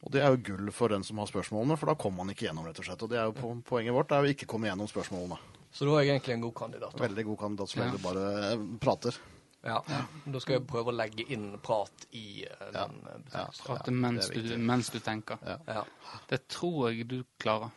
[0.03, 2.45] Og det er jo gull for den som har spørsmålene, for da kommer man ikke
[2.47, 3.01] gjennom, rett og slett.
[3.01, 5.37] Og det er jo poenget vårt, det er jo ikke komme gjennom spørsmålene.
[5.73, 6.93] Så da er jeg egentlig en god kandidat.
[6.95, 7.97] Da, Veldig god kandidat så lenge Ja.
[7.97, 9.17] du bare eh, prater.
[9.63, 9.81] Ja.
[10.25, 13.47] da skal jeg prøve å legge inn prat i uh, den eh, Ja.
[13.47, 13.65] betegnelsen.
[13.65, 15.37] Prate det er mens, du, mens du tenker.
[15.45, 15.57] Ja.
[15.67, 15.83] Ja.
[16.29, 17.71] Det tror jeg du klarer.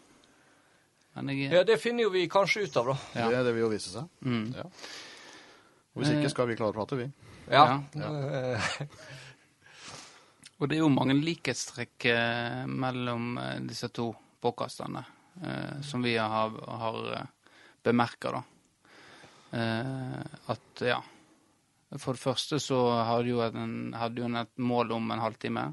[1.14, 2.98] Men jeg ja, det finner jo vi kanskje ut av, da.
[3.18, 3.30] Ja.
[3.32, 4.10] Det, det vil jo vise seg.
[4.22, 4.44] Mm.
[4.54, 4.68] Ja.
[5.90, 6.20] Og hvis Eh.
[6.20, 7.08] ikke skal vi klare å prate, vi.
[7.50, 7.64] Ja.
[7.98, 8.10] Ja.
[8.14, 8.70] Eh,
[10.60, 14.10] Og det er jo mange likhetstrekk eh, mellom eh, disse to
[14.44, 15.00] påkastene
[15.42, 18.42] eh, som vi har, har eh, bemerka, da.
[19.56, 20.20] Eh,
[20.52, 20.98] at ja.
[21.98, 25.64] For det første så hadde jo en, hadde jo en et mål om en halvtime.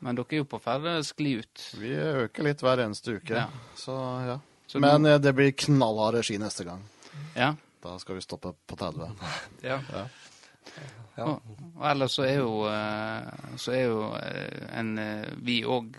[0.00, 1.64] Men dere er jo på å skli ut.
[1.76, 3.36] Vi øker litt hver eneste uke.
[3.36, 3.48] Ja.
[3.76, 4.38] Så ja.
[4.70, 6.84] Så Men eh, det blir knallhard regi neste gang.
[7.34, 7.52] Ja.
[7.82, 9.10] Da skal vi stoppe på 30.
[9.68, 9.80] ja.
[9.92, 10.04] Ja.
[11.16, 11.24] Ja.
[11.26, 11.42] Og,
[11.74, 14.94] og ellers så er jo, eh, så er jo eh, en
[15.44, 15.98] Vi òg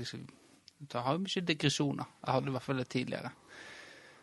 [0.96, 2.10] har jo mye digresjoner.
[2.26, 3.32] Jeg hadde i hvert fall det tidligere.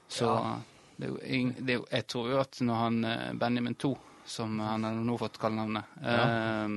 [0.08, 0.56] Så Ja.
[0.96, 3.92] det er jo, det er jo Jeg tror jo at når han Benjamin 2,
[4.28, 6.68] som han har nå fått kallenavnet, eh,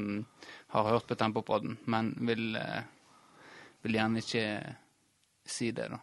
[0.72, 2.84] har hørt på Tempopodden, men vil, eh,
[3.84, 4.46] vil gjerne ikke
[5.46, 6.00] si det, da.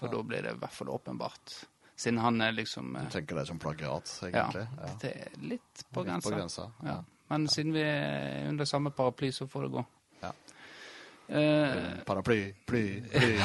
[0.00, 1.54] For da blir det i hvert fall åpenbart.
[1.94, 4.66] Siden han er liksom eh, Du tenker det som plagiat, egentlig?
[4.78, 4.94] Ja.
[5.00, 6.28] det er litt på Litt grensa.
[6.28, 6.70] på grensa.
[6.82, 6.96] Ja.
[7.30, 9.84] Men siden vi er under samme paraply, så får det gå.
[10.20, 10.32] Ja.
[11.32, 13.38] Uh, Paraply, ply, ply.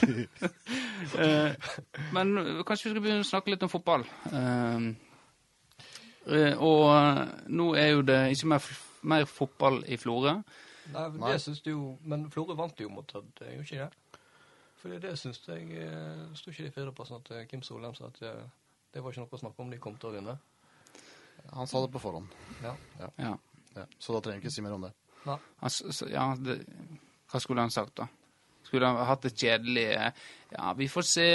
[0.00, 0.26] ply.
[2.16, 2.34] men
[2.66, 4.04] kanskje vi skal begynne å snakke litt om fotball.
[4.28, 4.90] Eh, eh,
[6.26, 8.66] og eh, nå er jo det ikke mer,
[9.02, 10.34] mer fotball i Florø.
[10.90, 11.32] Nei, men Nei.
[11.32, 14.18] det syns du jo Men Florø vant jo mot Tødd, gjorde ikke det?
[14.80, 18.08] For det syns jeg eh, Sto ikke det i fjerdeplassen at eh, Kim Solheim sa
[18.08, 18.40] at eh,
[18.94, 20.34] det var ikke noe å snakke om, de kom til å vinne?
[21.54, 22.26] Han sa det på forhånd,
[22.64, 22.72] Ja.
[22.98, 23.10] Ja.
[23.22, 23.84] ja.
[24.02, 24.90] så da trenger vi ikke si mer om det.
[25.68, 26.56] S- ja det,
[27.30, 28.08] hva skulle han sagt, da?
[28.66, 30.10] Skulle han hatt det kjedelig eh,
[30.56, 31.28] Ja, vi får se.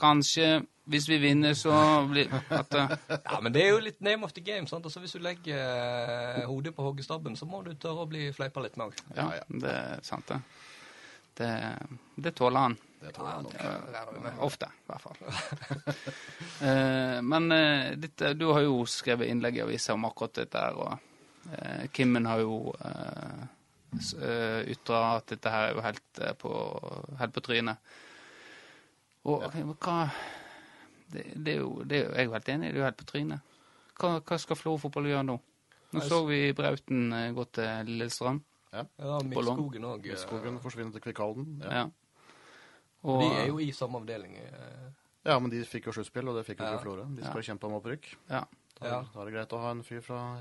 [0.00, 0.50] Kanskje.
[0.90, 1.72] Hvis vi vinner, så
[2.10, 4.66] blir at, eh, ja, men det er jo litt name of the game.
[4.66, 4.84] sant?
[4.84, 8.62] Altså Hvis du legger eh, hodet på hoggestabben, så må du tørre å bli fleipa
[8.64, 8.98] litt med.
[9.14, 10.40] Ja, det er sant, det.
[11.38, 11.50] Det,
[12.16, 12.74] det tåler han.
[13.00, 14.42] Det tåler han nok.
[14.48, 15.22] Ofte, i hvert fall.
[16.60, 17.46] Eh, men
[17.96, 22.26] dette, du har jo skrevet innlegg i avisa om akkurat dette her, og eh, Kimmen
[22.28, 23.46] har jo uh,
[24.68, 26.52] ytra at dette her er jo helt på,
[27.22, 27.80] helt på trynet.
[29.24, 29.46] Og
[29.80, 29.96] hva
[31.12, 32.82] det, det, er jo, det er jo jeg er jo helt enig i, det er
[32.82, 33.40] jo helt på trynet.
[34.00, 35.38] Hva, hva skal Florø fotball gjøre nå?
[35.92, 38.38] Nå så vi Brauten eh, gå til Lillestrøm.
[38.72, 40.04] Ja, ja Midtskogen òg.
[40.06, 41.48] Midtskogen forsvinner til Kvikalden.
[41.64, 41.70] Ja.
[41.80, 41.86] Ja.
[43.02, 44.36] Og, De er jo i samme avdeling.
[44.36, 44.88] eh,
[45.26, 46.72] ja, men de fikk jo sluttspill, og det fikk jo Ja.
[46.76, 47.04] ikke Florø.
[47.16, 47.46] De skal Ja.
[47.52, 48.14] kjempe om opprykk.
[48.30, 48.44] ja.
[48.80, 50.38] Da, da er det greit å ha en fyr fra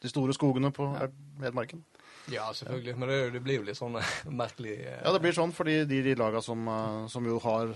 [0.00, 1.08] de store skogene på Ja.
[1.40, 1.82] Hedmarken.
[2.30, 2.94] Ja, selvfølgelig.
[2.98, 5.80] Men det, det blir jo litt sånn eh, merkelig eh, Ja, det blir sånn fordi
[5.90, 7.72] de, de laga som, eh, som jo har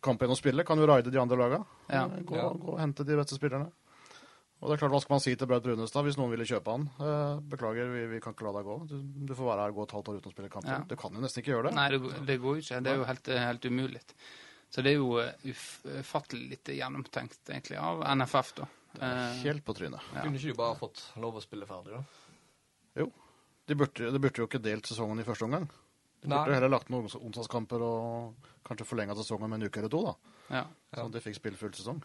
[0.00, 1.58] kamp igjen å spille, kan jo raide de andre laga.
[1.92, 2.06] Ja.
[2.08, 2.48] Gå, Ja.
[2.54, 3.68] gå og hente de beste spillerne.
[4.60, 6.72] Og det er klart, Hva skal man si til Braut Brunestad hvis noen ville kjøpe
[6.74, 6.82] han?
[7.00, 8.74] Eh, beklager, vi, vi kan ikke la deg gå.
[8.90, 8.96] Du,
[9.30, 10.68] du får være her og gå et halvt år uten å spille kamp.
[10.68, 10.80] Ja.
[10.88, 11.76] Du kan jo nesten ikke gjøre det.
[11.78, 12.80] Nei, det, går- det går jo ikke.
[12.84, 14.02] Det er jo helt, helt umulig.
[14.70, 15.56] Så det er jo eh,
[16.00, 18.68] ufattelig lite gjennomtenkt, egentlig, av NFF, da.
[19.46, 20.00] Helt på trynet.
[20.16, 20.24] ja.
[20.26, 22.04] Kunne ikke du bare fått lov å spille ferdig, da?
[23.68, 25.68] De burde, de burde jo ikke delt sesongen i første omgang.
[26.20, 26.38] De Nei.
[26.44, 30.02] burde heller lagt noen onsdagskamper og kanskje forlenga sesongen med en uke eller to.
[30.08, 30.14] da.
[30.56, 30.64] ja.
[30.94, 32.02] Så de fikk spilt full sesong.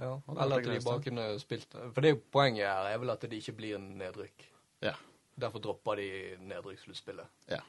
[0.00, 0.16] Ja.
[0.32, 3.22] Eller at de bare kunne spilt For det er jo poenget her er vel at
[3.28, 4.48] det ikke blir nedrykk.
[4.82, 4.94] Ja.
[5.38, 6.08] Derfor dropper de
[6.40, 7.28] nedrykkssluttspillet.
[7.52, 7.60] Ja.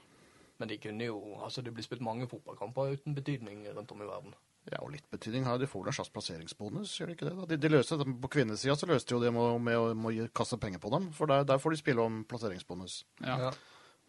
[0.57, 4.07] Men de kunne jo Altså, det blir spilt mange fotballkamper uten betydning rundt om i
[4.07, 4.33] verden.
[4.71, 5.67] Ja, og litt betydning har de.
[5.67, 7.33] får vel en slags plasseringsbonus, gjør de ikke det?
[7.35, 7.45] da?
[7.51, 10.21] De, de løste det På kvinnesida så løste de jo det med, med å med
[10.23, 13.03] å kaste penger på dem, for der, der får de spille om plasseringsbonus.
[13.25, 13.51] ja.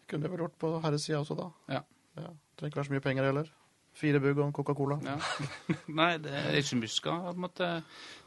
[0.05, 1.45] Det kunne de vel gjort på herresida også, da.
[1.73, 1.79] Ja.
[2.21, 2.27] ja.
[2.55, 3.47] Trenger ikke være så mye penger heller.
[3.95, 4.97] Fire bugg og en Coca-Cola.
[5.01, 5.15] ja.
[5.99, 7.69] Nei, det er ikke mye skal på en måte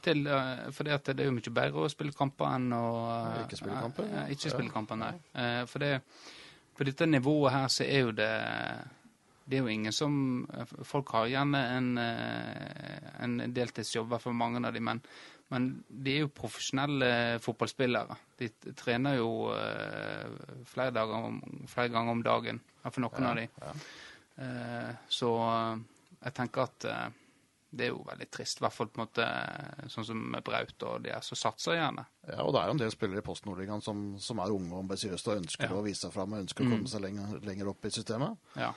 [0.02, 0.24] til.
[0.26, 3.78] eh, For det er jo mye bedre å spille kamper enn å eh, Ikke spille
[3.84, 4.26] kamper, eh, ja.
[4.34, 5.12] Ikke spille kamper, nei.
[5.38, 5.92] Eh, For det
[6.78, 8.30] på dette nivået her så er jo det
[9.48, 10.14] det er jo ingen som
[10.84, 15.00] Folk har gjerne en, eh, en deltidsjobb, i fall mange av de, men,
[15.50, 18.16] men de er jo profesjonelle fotballspillere.
[18.38, 20.26] De trener jo eh,
[20.68, 23.48] flere, dager om, flere ganger om dagen, i hvert fall noen av de.
[23.62, 23.72] Ja.
[24.44, 25.78] Eh, Så eh,
[26.24, 27.08] jeg tenker at eh,
[27.70, 30.44] det er jo veldig trist, i hvert fall på en måte eh, sånn som med
[30.46, 32.04] Braut og de her som satser gjerne.
[32.28, 34.72] Ja, og det er jo en del spillere i Post Nordligaen som, som er unge
[34.76, 35.76] og ambisiøse og ønsker Ja.
[35.76, 36.76] å vise seg fram og ønsker å Mm.
[36.76, 38.36] komme seg lenger, lenger opp i systemet.
[38.56, 38.70] Ja.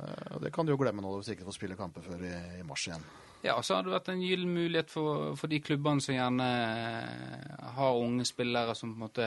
[0.00, 2.22] Eh, og det kan du jo glemme nå hvis du ikke får spille kamper før
[2.26, 3.04] i, i mars igjen.
[3.44, 7.66] Ja, så har det vært en gyllen mulighet for, for de klubbene som gjerne eh,
[7.76, 9.26] har unge spillere som på en måte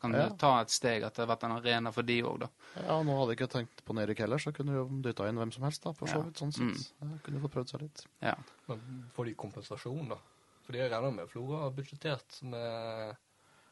[0.00, 0.28] kan Ja.
[0.40, 2.48] ta et steg, at det har vært en arena for de òg, da.
[2.80, 5.36] Ja, nå hadde jeg ikke tenkt på Nerik heller, så kunne du jo dytta inn
[5.42, 6.40] hvem som helst, da, for så vidt.
[6.40, 6.88] sånn sett.
[7.04, 7.18] Mm.
[7.26, 8.04] kunne fått prøvd seg litt.
[8.24, 8.34] Ja.
[8.70, 8.80] Men
[9.14, 10.16] får de kompensasjon, da?
[10.64, 13.16] For de regner med Flora har budsjettert med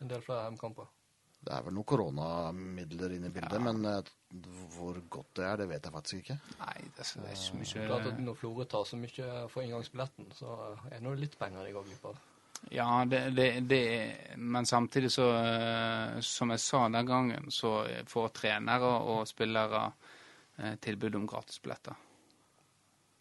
[0.04, 0.86] en del flere hjemmekamper.
[1.40, 3.64] Det er vel noen koronamidler inne i bildet, Ja.
[3.72, 4.02] men eh,
[4.74, 6.38] hvor godt det er, det vet jeg faktisk ikke.
[6.60, 9.64] Nei, det er, det er ikke Klart at mye Når Florø tar så mye for
[9.64, 10.56] inngangsbilletten, så
[10.90, 12.18] er det nå litt penger de går glipp av.
[12.74, 13.82] Ja, det, det, det
[14.36, 19.84] Men samtidig så eh, Som jeg sa den gangen, så får trenere og spillere
[20.58, 21.94] eh, tilbud om gratisbilletter.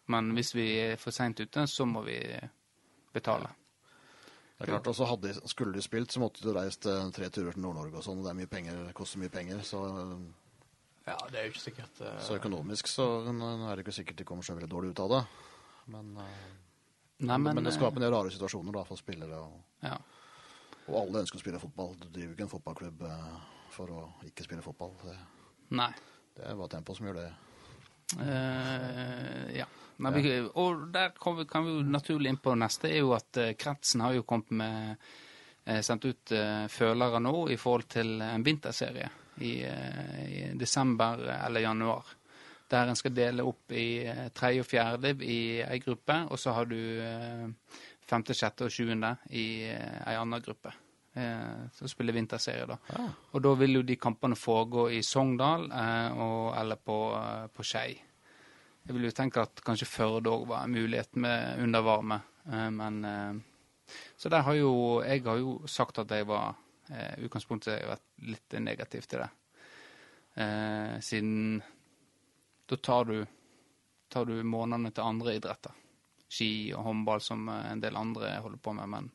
[0.08, 2.18] Men hvis vi er for seint ute, så må vi
[3.12, 3.50] betale.
[4.58, 7.54] Det er klart, også hadde, Skulle de spilt, så måtte de reist eh, tre turer
[7.54, 9.62] til Nord-Norge og sånn, det er mye penger, koster mye penger.
[9.62, 9.84] Så,
[11.08, 12.14] Ja, det er jo ikke sikkert Uh...
[12.20, 15.20] så økonomisk så er det ikke sikkert de kommer så veldig dårlig ut av det.
[15.94, 16.46] Men, uh,
[17.18, 19.40] Nei, men, men, det eh, skaper en del rare situasjoner da, for spillere.
[19.40, 19.96] Og, Ja.
[20.86, 21.96] og alle ønsker å spille fotball.
[21.98, 23.38] Du driver ikke en fotballklubb uh,
[23.74, 24.92] for å ikke spille fotball.
[25.02, 25.16] Det,
[25.80, 25.90] Nei.
[26.36, 27.28] det er bare Tempo som gjør det.
[28.24, 29.66] Eh, ja.
[29.98, 30.30] Men vi,
[30.62, 34.04] og der kan vi, kan vi jo naturlig inn på neste, er jo at kretsen
[34.04, 35.08] har jo kommet med
[35.84, 36.30] Sendt ut
[36.72, 42.14] følere nå i forhold til en vinterserie i, eh, i desember eller januar.
[42.68, 46.52] Der en skal dele opp i eh, tredje og fjerde i ei gruppe, og så
[46.56, 47.46] har du eh,
[48.08, 50.74] femte, sjette og sjuende i eh, ei anna gruppe.
[51.18, 52.76] Eh, som spiller vinterserie, da.
[52.92, 53.06] Ja.
[53.32, 57.64] Og da vil jo de kampene foregå i Sogndal eh, og, eller på, eh, på
[57.66, 57.96] Skei.
[58.88, 63.04] Jeg vil jo tenke at kanskje Førde òg var en mulighet med undervarme, eh, men
[63.04, 63.40] eh,
[64.16, 66.56] Så der har jo Jeg har jo sagt at jeg var
[66.90, 69.28] eh, utgangspunktet har jeg vært litt negativ til det.
[70.38, 71.62] Eh, siden
[72.68, 73.26] da tar du,
[74.08, 75.72] tar du månedene til andre idretter.
[76.28, 78.88] Ski og håndball, som eh, en del andre holder på med.
[78.92, 79.10] Men,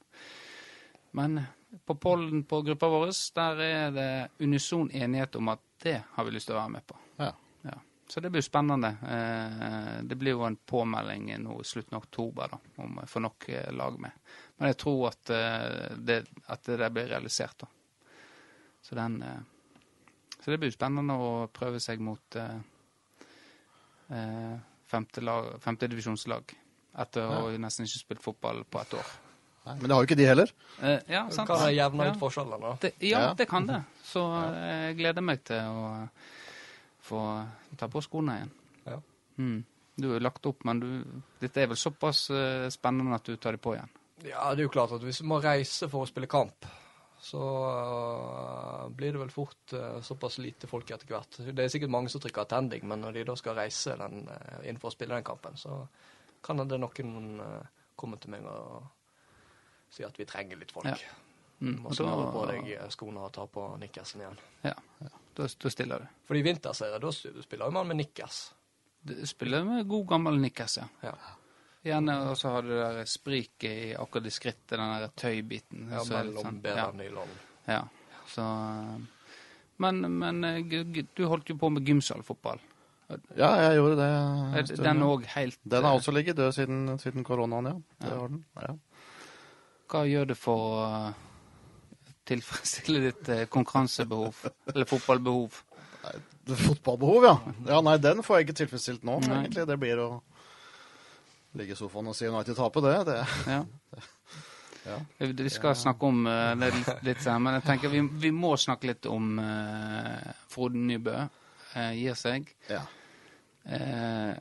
[1.12, 1.44] men
[1.86, 4.10] på pollen på gruppa vår, der er det
[4.40, 6.98] unison enighet om at det har vi lyst til å være med på.
[7.22, 7.32] Ja.
[7.62, 7.78] Ja.
[8.08, 8.96] Så det blir spennende.
[9.10, 13.26] Eh, det blir jo en påmelding nå i slutten av oktober da, om jeg får
[13.28, 14.12] nok eh, lag med.
[14.60, 16.20] Men jeg tror at, eh, det,
[16.54, 17.58] at det der blir realisert.
[17.64, 17.68] da.
[18.84, 19.42] Så, den, eh,
[20.44, 22.60] så det blir spennende å prøve seg mot eh,
[24.14, 24.56] eh,
[24.92, 26.56] femte, etter.
[26.94, 29.14] Etter å nesten ikke spilt fotball på et år.
[29.64, 30.52] Nei, men det har jo ikke de heller.
[30.84, 31.48] Eh, ja, sant.
[31.50, 32.74] Kan det jevne ut forskjellene, da?
[32.84, 33.34] Det, ja, Ja.
[33.34, 33.80] det kan det.
[34.04, 34.22] Så
[34.54, 36.10] jeg gleder meg til å
[37.02, 37.22] få
[37.80, 38.52] ta på skoene igjen.
[38.86, 39.00] Ja.
[39.38, 39.64] Mm.
[39.96, 40.88] Du har jo lagt opp, men du,
[41.40, 42.28] dette er vel såpass
[42.76, 43.90] spennende at du tar det på igjen.
[44.24, 46.68] Ja, det er jo klart at hvis du må reise for å spille kamp,
[47.24, 51.40] så uh, blir det vel fort uh, såpass lite folk etter hvert.
[51.40, 54.58] Det er sikkert mange som trykker attending, men når de da skal reise den, uh,
[54.68, 55.86] inn for å spille den kampen, så
[56.44, 57.38] kan det noen
[57.96, 58.90] komme til meg og
[59.94, 60.90] si at vi trenger litt folk.
[60.90, 60.98] Ja.
[61.64, 61.78] Mm.
[61.86, 64.42] Må du på deg skoene og ta på nikkersen igjen.
[64.66, 64.74] ja,
[65.38, 66.18] da, da stiller du.
[66.28, 68.50] For i vinterserie, da spiller man med nikkers.
[69.04, 70.90] Du spiller med god gammel nikkers, ja.
[71.06, 71.16] Ja.
[71.84, 75.90] Gjerne og så har du det der spriket i akkurat i skrittet, den der tøybiten.
[75.92, 76.86] Ja, mellom sånn- bedre ja.
[76.94, 77.34] enn nylon.
[77.68, 77.82] Ja,
[78.32, 79.02] så eh,
[79.84, 80.62] Men, men eh,
[81.16, 82.62] du holdt jo på med gymsalfotball.
[83.36, 84.78] Ja, jeg gjorde det.
[84.80, 85.10] Den ja.
[85.12, 87.76] òg helt Den har eh, også ligget død siden, siden koronaen, ja.
[88.00, 88.20] Det Ja.
[88.22, 88.46] har den.
[88.62, 88.74] Ja.
[89.94, 91.14] Hva gjør det for å
[92.26, 94.40] tilfredsstille ditt eh, konkurransebehov,
[94.74, 95.60] eller fotballbehov?
[96.48, 97.36] Fotballbehov, ja.
[97.68, 99.42] Ja, Nei, den får jeg ikke tilfredsstilt nå, Nei.
[99.44, 99.68] egentlig.
[99.68, 100.10] Det blir å
[101.58, 102.98] ligge i sofaen og si United taper, det.
[103.12, 103.22] det.
[103.52, 103.64] Ja.
[104.84, 104.98] Ja.
[105.18, 108.90] Vi skal snakke om uh, det litt, senere, men jeg tenker vi, vi må snakke
[108.90, 112.52] litt om uh, Frode Nybø uh, gir seg.
[112.68, 112.82] ja.
[113.64, 114.34] Uh,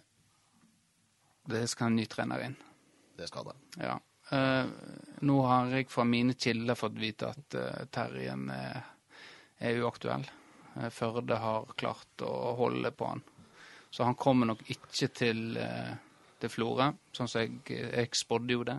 [1.46, 2.56] det skal en ny trener inn.
[3.18, 3.54] Det skal det.
[3.82, 3.96] Ja.
[5.26, 7.56] Nå har jeg fra mine kilder fått vite at
[7.90, 8.78] Terjen er,
[9.58, 10.22] er uaktuell.
[10.94, 13.24] Førde har klart å holde på han.
[13.90, 15.42] Så han kommer nok ikke til,
[16.42, 18.78] til Florø, sånn som jeg, jeg spådde jo det.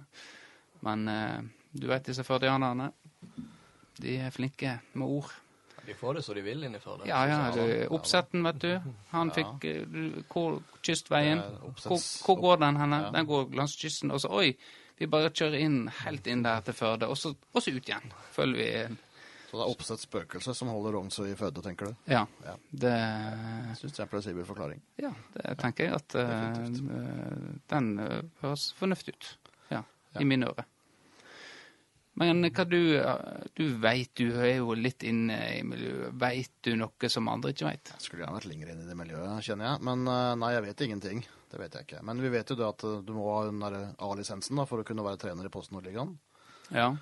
[0.84, 1.39] Men eh,
[1.73, 2.91] du vet disse førdianerne.
[4.04, 5.32] De er flinke med ord.
[5.86, 7.08] De får det så de vil inni i det.
[7.10, 7.39] Ja, ja.
[7.56, 8.69] Det, oppsetten, vet du.
[9.12, 9.34] Han Ja.
[9.36, 11.41] fikk eh, hvor, Kystveien.
[11.84, 13.02] Hvor, hvor går den henne?
[13.08, 13.12] Ja.
[13.15, 14.12] Den går langs kysten.
[14.12, 14.54] Og så oi,
[14.99, 18.12] vi bare kjører inn helt inn der til Førde, og så, og så ut igjen.
[18.32, 18.97] Følger vi
[19.54, 21.98] Så det er oppsett spøkelse som holder Rognsø i føde, tenker du?
[22.10, 22.24] Ja.
[22.42, 22.56] Ja.
[22.74, 24.80] Det, Jeg syns det er en plausibel forklaring.
[24.98, 29.30] ja, det tenker jeg at uh, den eh, høres fornuftig ut.
[29.70, 29.84] Ja,
[30.16, 30.24] Ja.
[30.24, 30.66] i mine ører.
[32.18, 36.18] Men hva du eh, Du veit, du er jo litt inne i miljøet.
[36.18, 37.94] Veit du noe som andre ikke veit?
[38.02, 39.86] Skulle gjerne vært lenger inn i det miljøet, kjenner jeg.
[39.86, 40.04] Men
[40.42, 41.26] nei, jeg vet ingenting.
[41.54, 42.02] Det vet jeg ikke.
[42.10, 43.62] Men vi vet jo det at du må ha den
[44.02, 46.18] A-lisensen for å kunne være trener i Post Nordligaen.
[46.74, 46.96] Ja.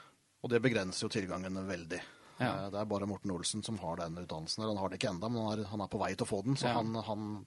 [0.43, 2.03] Og det begrenser jo tilgangen veldig.
[2.41, 2.51] Ja.
[2.65, 4.63] Eh, Det er bare Morten Olsen som har den utdannelsen.
[4.63, 6.31] eller Han har det ikke enda, men han er, han er på vei til å
[6.31, 6.73] få den, så Ja.
[6.81, 7.45] han, han,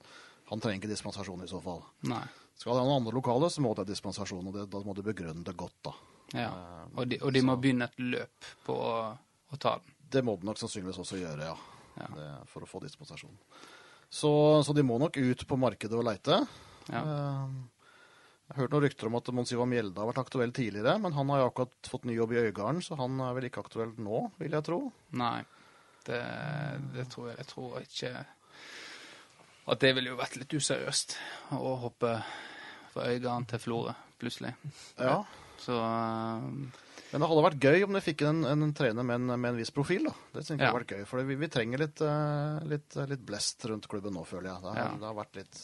[0.51, 1.83] han trenger ikke dispensasjon i så fall.
[2.07, 2.23] Nei.
[2.57, 4.95] Skal det ha noen andre lokaler, så må det ha dispensasjon, og det, da må
[4.95, 5.93] du begrunne det godt, da.
[6.33, 6.49] Ja.
[6.49, 8.95] Eh, Og de, og de må begynne et løp på å,
[9.53, 9.91] å ta den.
[10.15, 11.57] Det må de nok sannsynligvis også gjøre, ja.
[11.99, 12.07] Ja.
[12.15, 13.35] Det, for å få dispensasjon.
[14.11, 14.31] Så,
[14.67, 16.47] så de må nok ut på markedet og leite.
[16.91, 17.03] Ja.
[17.03, 17.49] Har
[18.57, 21.43] hørt noen rykter om at Mons Ivar Mjelde har vært aktuell tidligere, men han har
[21.43, 24.53] jo akkurat fått ny jobb i Øygarden, så han er vel ikke aktuell nå, vil
[24.57, 24.79] jeg tro.
[25.21, 25.41] Nei,
[26.07, 26.21] det,
[26.95, 28.15] det tror jeg, jeg tror ikke
[29.73, 31.15] At det ville jo vært litt useriøst
[31.57, 32.11] å hoppe
[32.93, 34.53] fra Øygarden til Florø plutselig.
[35.01, 35.23] Ja.
[35.65, 36.43] Så eh,
[37.15, 39.59] Men det hadde vært gøy om du fikk en, en trener med en, med en
[39.59, 40.05] viss profil.
[40.11, 40.13] da.
[40.35, 40.71] Det synes jeg Ja.
[40.73, 44.27] hadde vært gøy, for vi, vi trenger litt, eh, litt, litt blest rundt klubben nå,
[44.29, 44.61] føler jeg.
[44.67, 44.91] Det har, Ja.
[45.01, 45.63] det har vært litt,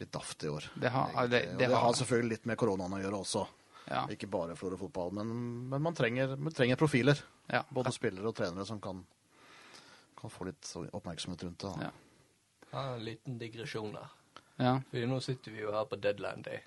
[0.00, 0.64] litt daft i år.
[0.74, 3.46] det har, det, det det har har selvfølgelig litt med koronaen å gjøre også.
[3.90, 5.30] ja, Ikke bare Florø fotball, men,
[5.68, 7.20] men man, trenger, man trenger profiler.
[7.50, 9.04] ja, Både spillere og trenere som kan,
[10.20, 11.74] kan få litt oppmerksomhet rundt det.
[11.76, 11.88] da.
[11.88, 11.92] Ja.
[12.72, 14.08] Ja, en liten digresjon der.
[14.60, 16.58] ja, For nå sitter vi jo her på deadline day.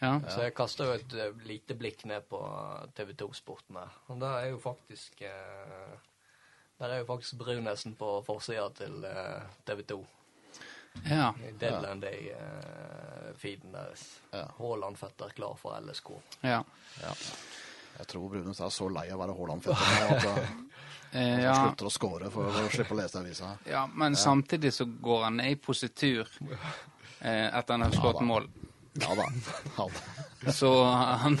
[0.00, 0.20] ja.
[0.30, 2.38] Så jeg kaster jo et eh, lite blikk ned på
[2.94, 3.96] TV 2-sporten her.
[4.12, 5.96] Og der er jo faktisk eh,
[6.78, 9.98] Der er jo faktisk Brunesen på forsida til eh, TV 2.
[11.04, 11.34] Ja.
[11.60, 14.06] Deadland Day-feeden deres.
[14.30, 14.46] Ja.
[14.58, 16.10] Haaland fetter klar for LSK.
[16.40, 16.62] Ja.
[17.98, 20.48] Jeg tror Brunes er så lei av å være Haaland-fetter at
[21.10, 21.54] Eh, han ja.
[21.54, 23.56] slutter å score for å slippe å lese avisa.
[23.64, 26.28] ja, men samtidig så går han ned i positur
[27.20, 28.24] eh, etter han har skåret da.
[28.26, 28.48] mål.
[29.00, 29.28] Ja da.
[29.76, 29.90] Han
[30.52, 31.38] Så han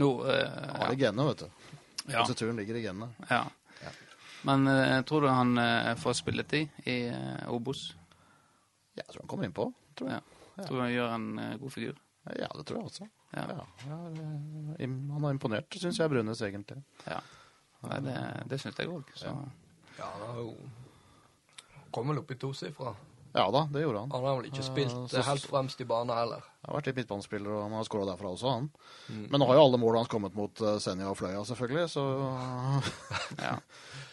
[0.00, 0.28] Nå uh,
[0.78, 1.48] har det genet genene, vet du.
[2.06, 2.22] ja.
[2.22, 3.10] Posituren ligger i genene.
[3.28, 3.44] ja.
[3.82, 3.90] Ja.
[4.42, 7.92] Men uh, tror du han uh, får spilletid i uh, Obos?
[8.96, 9.66] Jeg tror han kommer innpå.
[9.96, 10.22] Tror jeg.
[10.56, 10.64] Ja.
[10.66, 12.00] Tror du han gjør en eh, god figur?
[12.38, 13.06] Ja, det tror jeg også.
[13.32, 13.46] Ja.
[13.48, 16.82] Ja, ja, det- im- han har imponert, syns jeg, Brunes, egentlig.
[17.06, 17.20] ja.
[17.82, 18.16] Nei, det,
[18.50, 19.04] det syns jeg òg.
[19.18, 19.26] Så
[19.98, 20.52] Ja, han har jo
[22.08, 22.92] vel opp i tosifra.
[23.32, 24.10] Ja da, det gjorde han.
[24.12, 26.42] Han har vel ikke spilt så- eh, helt fremst i banen heller.
[26.62, 28.70] Han har vært litt midtbanespiller, og han har skåra derfra også, han.
[29.08, 29.30] Mm.
[29.30, 32.04] Men nå har jo alle målene hans kommet mot uh, Senja og Fløya, selvfølgelig, så,
[33.48, 33.56] ja.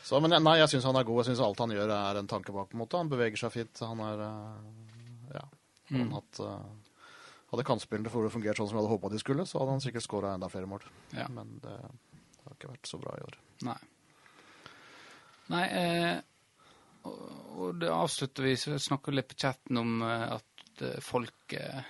[0.03, 1.23] så Men nei, jeg syns han er god.
[1.23, 2.69] Jeg syns alt han gjør, er en tanke bak.
[2.69, 2.97] på en måte.
[2.97, 3.79] Han beveger seg fint.
[3.79, 4.59] Han er uh,
[5.35, 5.45] Ja.
[5.89, 6.13] Hadde mm.
[6.13, 6.63] hatt uh,
[7.49, 9.81] Hadde kantspillene for det fungert sånn som jeg hadde håpa de skulle, så hadde han
[9.81, 10.83] sikkert skåra enda flere mål.
[11.17, 11.25] Ja.
[11.33, 13.37] Men det har ikke vært så bra i år.
[13.65, 13.77] Nei.
[15.49, 16.19] Nei, eh,
[17.07, 21.55] og, det avslutter vi, så snakker vi litt på chatten om eh, at eh, folk
[21.55, 21.81] eh,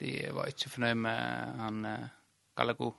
[0.00, 1.86] De var ikke fornøyd med han
[2.58, 2.92] Gallego.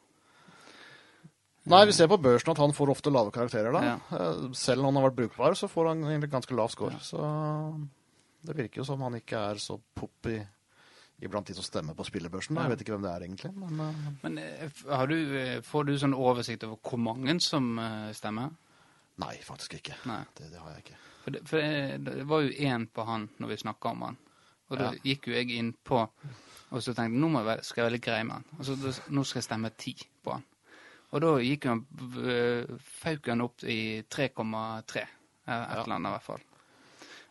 [1.65, 3.82] Nei, vi ser på børsen at han får ofte lave karakterer, da.
[3.84, 4.26] Ja.
[4.56, 7.00] Selv om han har vært brukbar, så får han egentlig ganske lav score.
[7.04, 7.19] Så
[8.45, 10.38] det virker jo som han ikke er så poppy
[11.26, 12.56] iblant de som stemmer på spillebørsen.
[12.56, 12.67] Da.
[12.67, 13.52] Jeg vet ikke hvem det er, egentlig.
[13.58, 14.39] Men Men
[15.00, 15.17] har du,
[15.65, 17.74] får du sånn oversikt over hvor mange som
[18.15, 18.54] stemmer?
[19.24, 20.00] nei, faktisk ikke.
[20.12, 20.21] Nei.
[20.38, 21.02] Det, det har jeg ikke.
[21.25, 24.17] For det, for det, det var jo én på han når vi snakka om han.
[24.69, 24.99] Og da Ja.
[25.03, 26.03] gikk jo jeg innpå
[26.71, 28.45] og så tenkte jeg, nå jeg være, skal jeg være litt grei med han.
[28.59, 29.93] Og så da, nå skal jeg stemme ti
[30.25, 30.43] på han.
[31.15, 34.97] Og da gikk han, v- fauk han opp i 3,3.
[35.47, 36.41] eh, Et eller annet i hvert fall.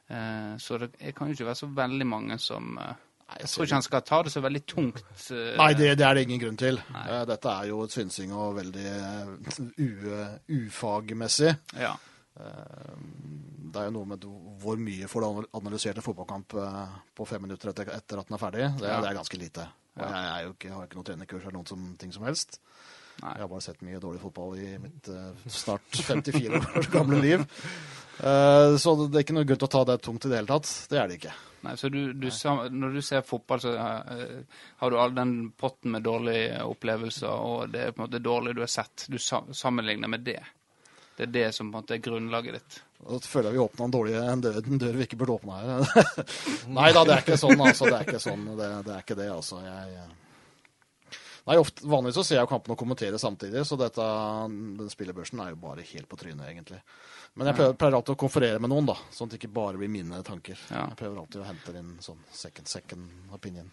[0.08, 3.48] Eh, så det jeg kan jo ikke være så veldig mange som eh, Nei, Jeg
[3.48, 5.04] tror ikke han skal ta det så veldig tungt.
[5.32, 6.76] eh, Nei, det, det er det ingen grunn til.
[6.94, 11.54] Eh, Dette er jo et synsing og veldig eh, ufagmessig.
[11.78, 11.94] Ja.
[12.40, 12.96] Eh,
[13.74, 14.24] Det er jo noe med
[14.62, 18.36] hvor mye får du analysert en fotballkamp eh, på fem minutter etter, etter at den
[18.36, 18.66] er ferdig.
[18.78, 19.00] Det, Ja.
[19.02, 19.64] det er ganske lite.
[19.98, 20.08] Ja.
[20.10, 22.60] jeg, ikke, jeg har ikke noe trenerkurs eller noen som, ting som helst.
[23.22, 23.32] Nei.
[23.36, 27.44] Jeg har bare sett mye dårlig fotball i mitt eh, snart 54 år gamle liv.
[28.14, 30.68] Så det er ikke noe grunn til å ta det tungt i det hele tatt.
[30.90, 31.32] Det er det ikke.
[31.66, 32.28] Nei, så du, du,
[32.70, 37.80] når du ser fotball, så har du all den potten med dårlige opplevelser, og det
[37.88, 39.06] er på en måte dårlig du har sett.
[39.10, 40.38] Du sammenligner med det.
[41.14, 42.80] Det er det som på en måte er grunnlaget ditt.
[43.04, 45.60] Da føler jeg vi åpna en dårlig en dør, en dør vi ikke burde åpne
[45.60, 46.12] her.
[46.78, 47.86] Nei da, det er ikke sånn, altså.
[47.86, 48.46] Det er ikke sånn.
[48.58, 49.60] Det, det er ikke det, altså.
[49.62, 50.20] Jeg, eh,
[51.44, 54.04] Nei, ofte, Vanligvis så ser jeg kampene kampen og kommenterer samtidig, så dette,
[54.78, 56.78] den spillebørsen er jo bare helt på trynet, egentlig.
[57.36, 59.80] Men jeg pleier, pleier alltid å konferere med noen, da, sånn at det ikke bare
[59.80, 60.56] blir mine tanker.
[60.70, 60.86] Ja.
[60.88, 63.68] Jeg prøver alltid å hente inn sånn second, second opinion.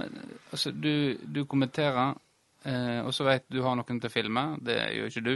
[0.00, 2.18] Men eh, altså, du, du kommenterer,
[2.66, 4.46] eh, og så vet du har noen til å filme.
[4.64, 5.34] Det gjør ikke du.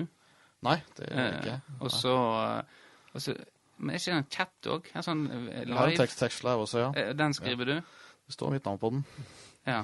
[0.67, 1.61] Nei, det gjør jeg Eh, ikke.
[1.81, 2.15] og så
[2.59, 2.63] eh,
[3.15, 3.37] og så-
[3.79, 4.87] Men er ikke det en chat òg?
[4.97, 5.55] En sånn live?
[5.67, 6.07] Jeg har en live?
[6.07, 6.93] tekst, live også, ja.
[6.97, 7.75] Eh, Den skriver du?
[8.27, 9.05] Det står mitt navn på den.
[9.67, 9.83] Ja.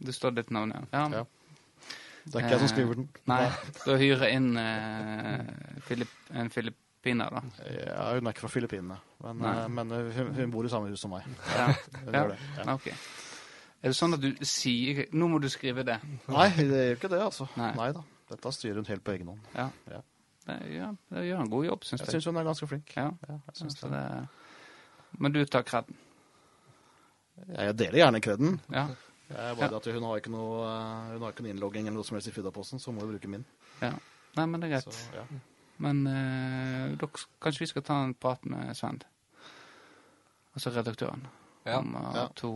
[0.00, 0.80] Det står ditt navn, ja.
[0.92, 1.08] ja.
[1.20, 1.24] Ja.
[2.26, 3.08] Det er ikke jeg som Eh, skriver den.
[3.26, 3.42] Nei,
[3.84, 7.42] da hyrer jeg inn eh, Filip, en filippiner, da.
[7.70, 10.88] Ja, hun er ikke fra Filippinene, men, eh, men eh, hun, hun bor i samme
[10.90, 11.22] hus som meg.
[11.54, 11.66] Ja.
[12.04, 12.24] Hun Ja.
[12.24, 12.38] gjør det.
[12.56, 12.74] Ja.
[12.74, 12.86] Ok.
[13.82, 16.00] Er det sånn at du sier Nå må du skrive det.
[16.28, 17.46] Nei, det gjør ikke det, altså.
[17.60, 17.72] Nei.
[17.76, 18.02] Nei, da.
[18.30, 19.40] Dette styrer hun helt på egen hånd.
[19.54, 19.68] Ja.
[20.46, 20.90] Ja.
[21.10, 22.12] Det, gjør en god jobb, syns Jeg jeg.
[22.22, 22.92] syns hun er ganske flink.
[22.96, 23.90] Ja, Ja, jeg, synes det.
[23.90, 24.28] det.
[25.18, 25.96] Men du tar kreden.
[27.56, 28.60] jeg deler gjerne kreden.
[28.72, 28.86] Ja.
[29.30, 32.04] Er bare at hun har ikke noe, eh, hun har ikke noe innlogging eller noe
[32.06, 33.44] som helst i Fidaposten, så må hun bruke min.
[33.82, 33.92] ja.
[34.36, 34.92] Nei, men det er greit.
[34.94, 35.22] Så, ja.
[35.78, 37.08] Men eh, dere,
[37.40, 39.04] kanskje vi skal ta en prat med Svend?
[40.54, 41.22] Altså redaktøren.
[41.66, 41.78] Ja.
[41.78, 42.26] Om uh, Ja.
[42.36, 42.50] to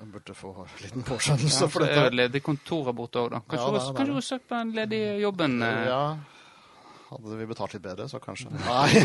[0.00, 2.16] Hun burde få en liten ja, påskjønnelse for så er det dette.
[2.16, 3.40] ledig kontoret borte òg, da.
[3.40, 5.62] Kanskje Ja, hun- er hun søker på den ledige jobben?
[5.62, 6.16] eh, Ja.
[7.12, 8.48] Hadde vi betalt litt bedre, så kanskje.
[8.56, 8.90] Nei.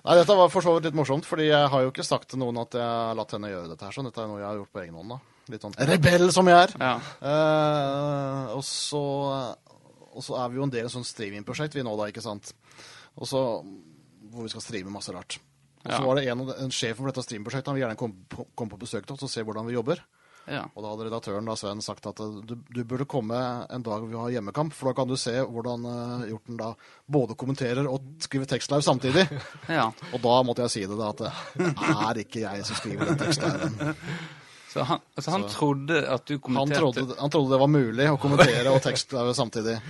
[0.00, 2.40] Nei, dette var for så vidt litt morsomt, fordi jeg har jo ikke sagt til
[2.42, 3.94] noen at jeg har latt henne gjøre dette her.
[3.96, 5.18] Så dette er noe jeg har gjort på egen hånd, da.
[5.50, 6.74] Litt sånn rebell som jeg er.
[6.80, 6.94] Ja.
[7.30, 9.02] Eh, og, så,
[10.14, 12.24] og så er vi jo en del av et sånt streamingprosjekt vi nå, da, ikke
[12.24, 12.52] sant.
[13.20, 13.42] Og så,
[14.30, 15.40] hvor vi skal streame masse rart.
[15.80, 16.04] Og så Ja.
[16.04, 18.80] var det en, en sjef for dette streamprosjektet han vil gjerne komme på, komme på
[18.82, 20.02] besøk til oss og se hvordan vi jobber.
[20.48, 20.62] Ja.
[20.74, 23.36] Og da hadde redaktøren da, Sven sagt at eh, du, du burde komme
[23.70, 26.72] en dag vi har hjemmekamp, for da kan du se hvordan uh, Hjorten da
[27.06, 29.26] både kommenterer og skriver tekstlive samtidig.
[29.78, 29.90] ja.
[30.10, 31.24] Og da måtte jeg si det, da, at
[31.60, 33.94] det er ikke jeg som skriver den tekstliven.
[34.70, 37.70] Så han, altså han Så- trodde at du Han kommenterte trodde, han trodde det var
[37.72, 39.80] mulig å kommentere og tekstlive samtidig.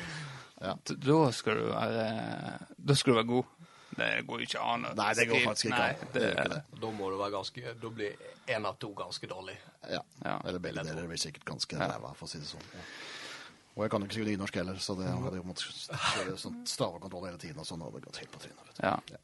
[0.61, 2.07] Da skal du være
[2.76, 3.59] Da skal du være god.
[4.01, 4.88] Det går jo ikke an.
[4.98, 6.03] Nei, det går faktisk ikke an.
[6.14, 6.61] Det det.
[6.82, 9.57] Da må det være ganske Da blir én av to ganske dårlig.
[9.86, 10.03] Ja.
[10.24, 10.36] Ja.
[10.44, 12.66] Eller begge deler blir sikkert ganske ræva, for å si det sånn.
[12.74, 12.84] Ja.
[13.76, 16.61] Og jeg kan jo ikke skrive nynorsk heller, så det hadde jo måttet kjøre sånn
[16.68, 18.66] stavekontroll hele tiden og sånn, og det gått helt på trynet.
[18.66, 18.86] vet du.
[18.88, 19.20] Ja.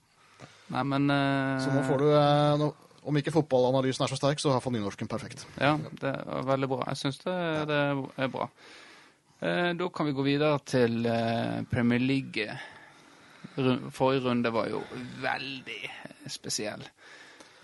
[0.74, 1.60] Nei, men Uh...
[1.62, 2.72] Så nå får du uh, no,
[3.06, 5.44] Om ikke fotballanalysen er så sterk, så har fått nynorsken perfekt.
[5.62, 6.80] Ja, det er veldig bra.
[6.90, 7.36] Jeg syns det,
[7.70, 7.82] det
[8.18, 8.48] er bra.
[9.40, 12.58] Eh, da kan vi gå videre til eh, Premier League.
[13.92, 14.82] Forrige runde var jo
[15.22, 15.78] veldig
[16.32, 16.82] spesiell,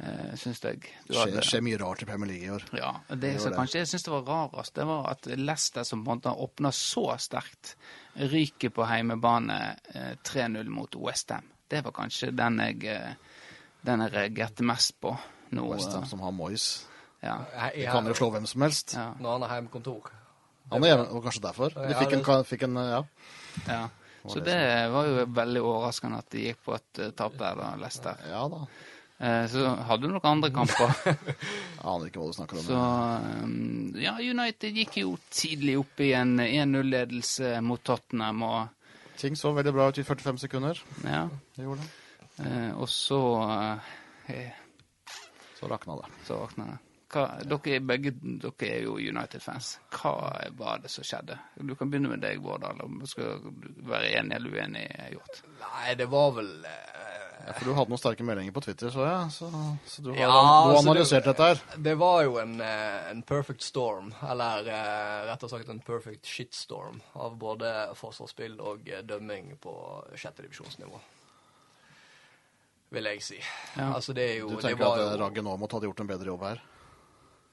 [0.02, 0.80] uh, syns jeg.
[1.06, 2.64] Det skjer, hadde- skjer mye rart i Premier League i år.
[2.78, 6.04] Ja, det Det som kanskje jeg syns det var rarest, det var at Leicester, som
[6.04, 7.74] på en måte åpna så sterkt,
[8.16, 11.44] ryker på heimebane eh, 3-0 mot Westham.
[11.68, 13.14] Det var kanskje den jeg, eh,
[13.82, 15.16] den jeg reagerte mest på
[15.50, 15.68] nå.
[15.72, 16.86] West eh, som har Moyes.
[17.22, 17.38] Ja.
[17.74, 18.94] De kan jo slå hvem som helst.
[18.98, 19.12] Ja.
[19.20, 20.10] Når han har hjemmekontor.
[20.72, 21.68] Han er hjemme, og kanskje derfor.
[21.74, 23.02] De fikk en, fikk en ja.
[23.68, 23.88] ja.
[24.28, 27.56] Så det det var jo veldig overraskende at de gikk på et eh, tap der,
[27.58, 28.20] da, Leicester.
[28.30, 28.60] ja da.
[29.22, 30.94] Eh, så hadde du noen andre kamper.
[31.06, 32.64] Jeg aner ikke hva du snakker om.
[32.66, 32.78] Så
[33.46, 39.52] um, ja, United gikk jo tidlig opp i en 1-0-ledelse mot Tottenham, og Ting så
[39.54, 40.78] veldig bra ut i 45 sekunder.
[41.06, 41.28] ja.
[41.54, 41.90] Det gjorde det.
[42.42, 43.20] Eh, og så
[44.32, 44.54] eh,
[45.58, 46.08] Så rakna det.
[46.26, 46.80] Så rakna jeg.
[47.12, 49.74] Hva, dere, er begge dere er jo United-fans.
[49.92, 50.14] Hva
[50.56, 51.36] var det som skjedde?
[51.60, 52.80] Du kan begynne med deg, Vårdal.
[52.86, 53.42] Om du skal
[53.84, 54.86] være enig eller uenig.
[55.12, 55.42] gjort.
[55.60, 56.88] Nei, det var vel eh,
[57.42, 59.30] Ja, for du hadde noen sterke meldinger på Twitter, så jeg.
[59.34, 59.50] Så,
[59.92, 61.62] så du har, Ja, du har altså, analysert det- dette her.
[61.90, 66.24] Det var jo en, eh, en perfect storm, eller eh, rett og slett en perfect
[66.24, 69.74] shitstorm, av både forsvarsspill og dømming på
[70.14, 71.00] sjette divisjonsnivå.
[72.92, 73.38] Vil jeg si.
[73.76, 73.92] Ja.
[73.96, 76.06] Altså, det er jo Du det tenker var at eh, jo- måtte hadde gjort en
[76.14, 76.60] bedre jobb her?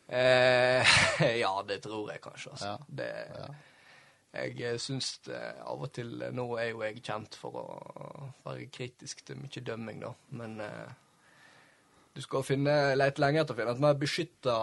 [0.09, 0.95] Eh,
[1.43, 2.51] ja, det tror jeg kanskje.
[2.51, 2.67] Altså.
[2.67, 3.09] Ja, Det,
[4.33, 7.67] Jeg eh, syns det av og til eh, Nå er jo jeg kjent for å
[8.45, 10.95] være kritisk til mye dømming, da, men eh,
[12.13, 14.55] du skal finne, lete lenge etter å finne et mer beskytta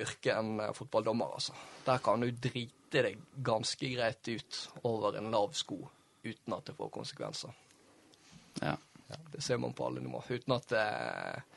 [0.00, 1.54] yrke enn fotballdommer, altså.
[1.86, 5.80] Der kan du drite deg ganske greit ut over en lav sko
[6.22, 7.54] uten at det får konsekvenser.
[8.62, 8.76] Ja.
[9.32, 10.38] Det ser man på alle nivåer.
[10.38, 11.51] Uten at eh,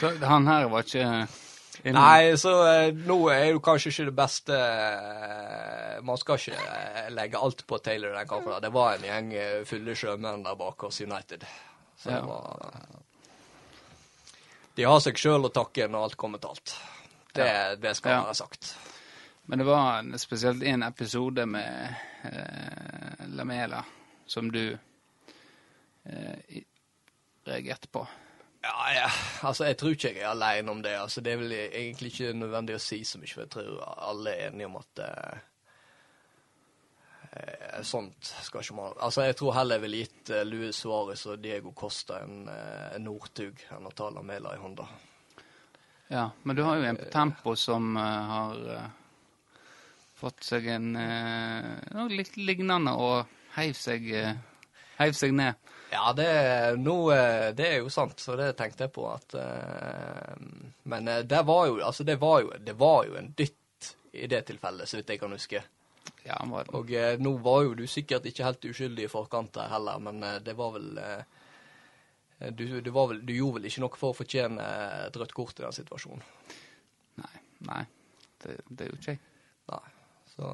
[0.00, 1.04] Så han her var ikke
[1.84, 6.58] inn- Nei, så eh, nå er jo kanskje ikke det beste eh, Man skal ikke
[6.58, 8.56] eh, legge alt på Taylor den kampen.
[8.62, 11.46] Det var en gjeng eh, fulle sjømenn der bak oss United.
[11.98, 12.20] Så Ja.
[12.20, 12.74] det var
[14.78, 16.76] De har seg sjøl å takke når alt kommer til alt.
[17.34, 17.48] Det,
[17.82, 18.20] det skal Ja.
[18.28, 18.74] være sagt.
[19.46, 21.94] Men det var en, spesielt en episode med
[22.24, 23.84] eh, Lamela
[24.26, 24.76] som du
[26.08, 26.62] eh,
[27.48, 28.06] reagerte på.
[28.62, 29.10] Ja, ja,
[29.46, 30.96] altså jeg tror ikke jeg er alene om det.
[30.98, 34.34] altså Det er vel egentlig ikke nødvendig å si så mye, for jeg tror alle
[34.34, 35.38] er enige om at eh,
[37.30, 41.22] eh, sånt skal ikke man Altså Jeg tror heller jeg ville gitt eh, Luis Suárez
[41.30, 44.88] og Diego Costa en, eh, en Northug enn å ta Lamela i hånda.
[46.08, 48.84] Ja, men du har jo en på tempo som uh, har uh,
[50.16, 53.28] fått seg en uh, noe litt lignende og
[53.58, 54.38] heiv seg, eh,
[54.98, 55.58] heiv seg ned.
[55.90, 56.76] Ja, det, er
[57.56, 60.34] det er jo sant, så det tenkte jeg på at uh,
[60.84, 64.26] Men eh, det var jo altså det var jo, det var jo en dytt i
[64.28, 65.62] det tilfellet, så vidt jeg kan huske.
[66.24, 69.54] Ja, han var Og uh, nå var jo du sikkert ikke helt uskyldig i forkant
[69.56, 73.70] der heller, men uh, det var vel eh, du, du, var vel, du gjorde vel
[73.70, 74.68] ikke noe for å fortjene
[75.08, 76.24] et rødt kort i den situasjonen?
[77.18, 77.36] Nei,
[77.66, 77.82] nei
[78.44, 79.22] det, det gjorde ikke jeg.
[79.72, 79.86] Nei.
[80.36, 80.50] Så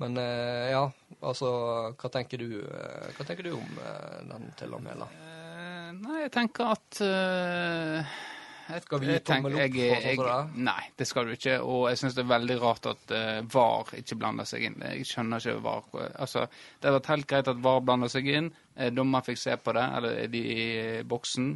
[0.00, 0.84] Men eh, ja,
[1.20, 1.52] altså
[1.98, 5.08] Hva tenker du, eh, hva tenker du om eh, den til Lamela?
[5.20, 8.12] Eh, nei, jeg tenker at uh,
[8.70, 10.62] jeg, Skal vi gi tommel opp for sånn som det?
[10.70, 11.56] Nei, det skal du ikke.
[11.66, 14.78] Og jeg syns det er veldig rart at uh, VAR ikke blander seg inn.
[14.86, 15.90] Jeg skjønner ikke VAR.
[16.22, 18.52] Altså, det hadde vært helt greit at VAR blander seg inn.
[18.94, 20.62] Dommer fikk se på det, eller de i
[21.10, 21.50] boksen.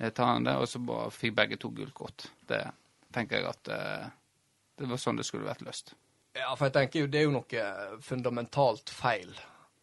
[0.00, 2.28] Tar han det, og så fikk begge to gult kort.
[2.46, 2.60] Det
[3.16, 4.06] tenker jeg at uh,
[4.78, 5.96] det var sånn det skulle vært løst.
[6.32, 7.62] Ja, for jeg tenker jo det er jo noe
[8.06, 9.32] fundamentalt feil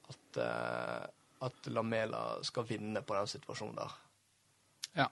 [0.08, 1.04] at, eh,
[1.48, 3.92] at Lamela skal vinne på den situasjonen der.
[4.98, 5.08] Ja.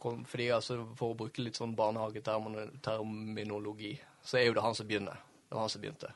[0.00, 4.86] Kom, fordi altså, For å bruke litt sånn barnehageterminologi, så er jo det han som
[4.88, 5.16] begynner.
[5.48, 6.10] Det var han som begynte.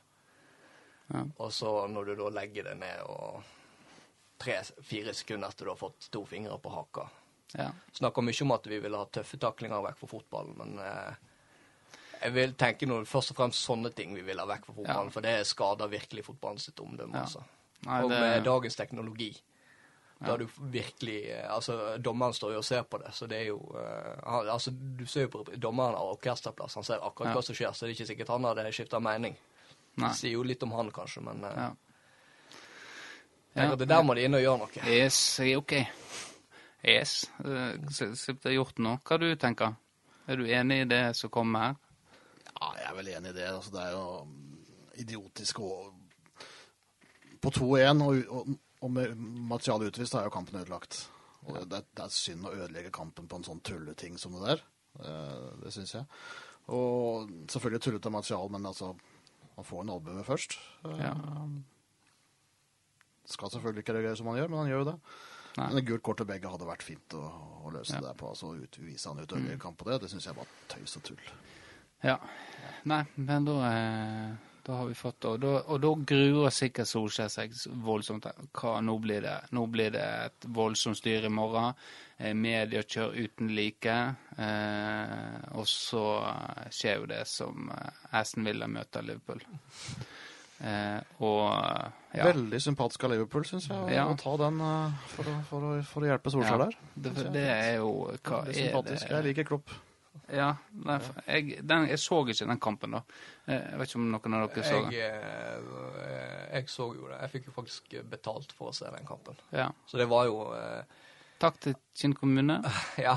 [1.12, 1.22] Ja.
[1.36, 3.42] Og så når du da legger det ned og
[4.40, 7.04] tre-fire sekunder etter du har fått to fingre på haka
[7.58, 7.72] ja.
[7.92, 11.12] Snakker mye om at vi vil ha tøffe taklinger vekk fra fotballen, men eh,
[12.22, 15.06] jeg vil tenke nå først og fremst sånne ting vi vil ha vekk fra fotballen,
[15.10, 15.10] Ja.
[15.10, 17.14] for det skader virkelig fotballen sitt omdømme.
[17.14, 17.20] Ja.
[17.22, 17.42] altså.
[17.86, 19.32] Nei, og det- med dagens teknologi.
[20.24, 23.56] Da du virkelig Altså, dommeren står jo og ser på det, så det er jo
[23.74, 27.72] uh, Altså, du ser jo på dommeren av orkesterplass, han ser akkurat hva som skjer,
[27.74, 29.34] så det er ikke sikkert han hadde skifta mening.
[29.96, 30.08] Nei.
[30.08, 31.72] Det sier jo litt om han, kanskje, men uh,
[33.56, 33.74] Ja.
[33.76, 34.86] det der må de inn og gjøre noe.
[34.88, 35.72] Yes, OK.
[36.84, 37.30] Yes.
[37.44, 38.98] Eh, så- så Det er gjort nå.
[39.04, 39.76] Hva du tenker
[40.28, 41.74] Er du enig i det som kommer her?
[42.62, 43.48] Ja, jeg er vel enig i det.
[43.50, 44.04] Altså, det er jo
[45.02, 45.70] idiotisk å
[47.42, 48.50] På 2-1 og, og,
[48.86, 49.16] og med
[49.50, 51.00] materiale utvist, er jo kampen ødelagt.
[51.50, 54.62] Og det, det er synd å ødelegge kampen på en sånn tulleting som det der.
[54.94, 55.14] Det,
[55.64, 56.06] Det syns jeg.
[56.70, 58.92] Og selvfølgelig tullete material, men altså
[59.56, 60.54] Han får en albue først.
[60.86, 61.12] Eh, Ja.
[63.32, 64.94] Skal selvfølgelig ikke reagere som han gjør, men han gjør jo det.
[65.58, 65.66] Nei.
[65.76, 67.20] Men gult kort til begge hadde vært fint å,
[67.66, 68.00] å løse Ja.
[68.00, 68.30] det der på.
[68.32, 69.98] Altså utvise han ut ødelegge kamp på det.
[70.02, 71.20] Det syns jeg var tøys og tull.
[72.02, 72.16] Ja.
[72.84, 74.30] Nei, men da, eh,
[74.66, 75.28] da har vi fått det.
[75.28, 77.52] Og da, og da gruer sikkert Solskjær seg
[77.86, 78.26] voldsomt.
[78.58, 81.74] Hva, nå, blir det, nå blir det et voldsomt styr i morgen.
[82.18, 83.94] Eh, media kjører uten like.
[84.38, 86.02] Eh, og så
[86.74, 89.42] skjer jo det som eh, Aston Villa møter Liverpool.
[90.62, 91.46] Eh, og
[92.14, 92.26] ja.
[92.28, 94.04] Veldig sympatisk av Liverpool, syns jeg, Ja.
[94.10, 94.58] å ta den
[95.14, 96.66] for, å, for, å, for å hjelpe Solskjær Ja.
[96.66, 96.76] der.
[96.94, 99.00] Det, det er jo Hva er det?
[99.08, 99.70] Jeg liker Klopp.
[100.32, 103.00] Ja, nei, jeg, den, jeg så ikke den kampen, da.
[103.46, 104.92] Eh, Jeg vet ikke om noen av dere så den.
[104.92, 105.22] Jeg,
[106.02, 107.18] eh, jeg så jo det.
[107.22, 109.36] Jeg fikk jo faktisk betalt for å se den kampen.
[109.56, 109.70] Ja.
[109.88, 110.84] Så det var jo eh,
[111.42, 112.60] Takk til Kinn kommune.
[113.02, 113.16] Ja.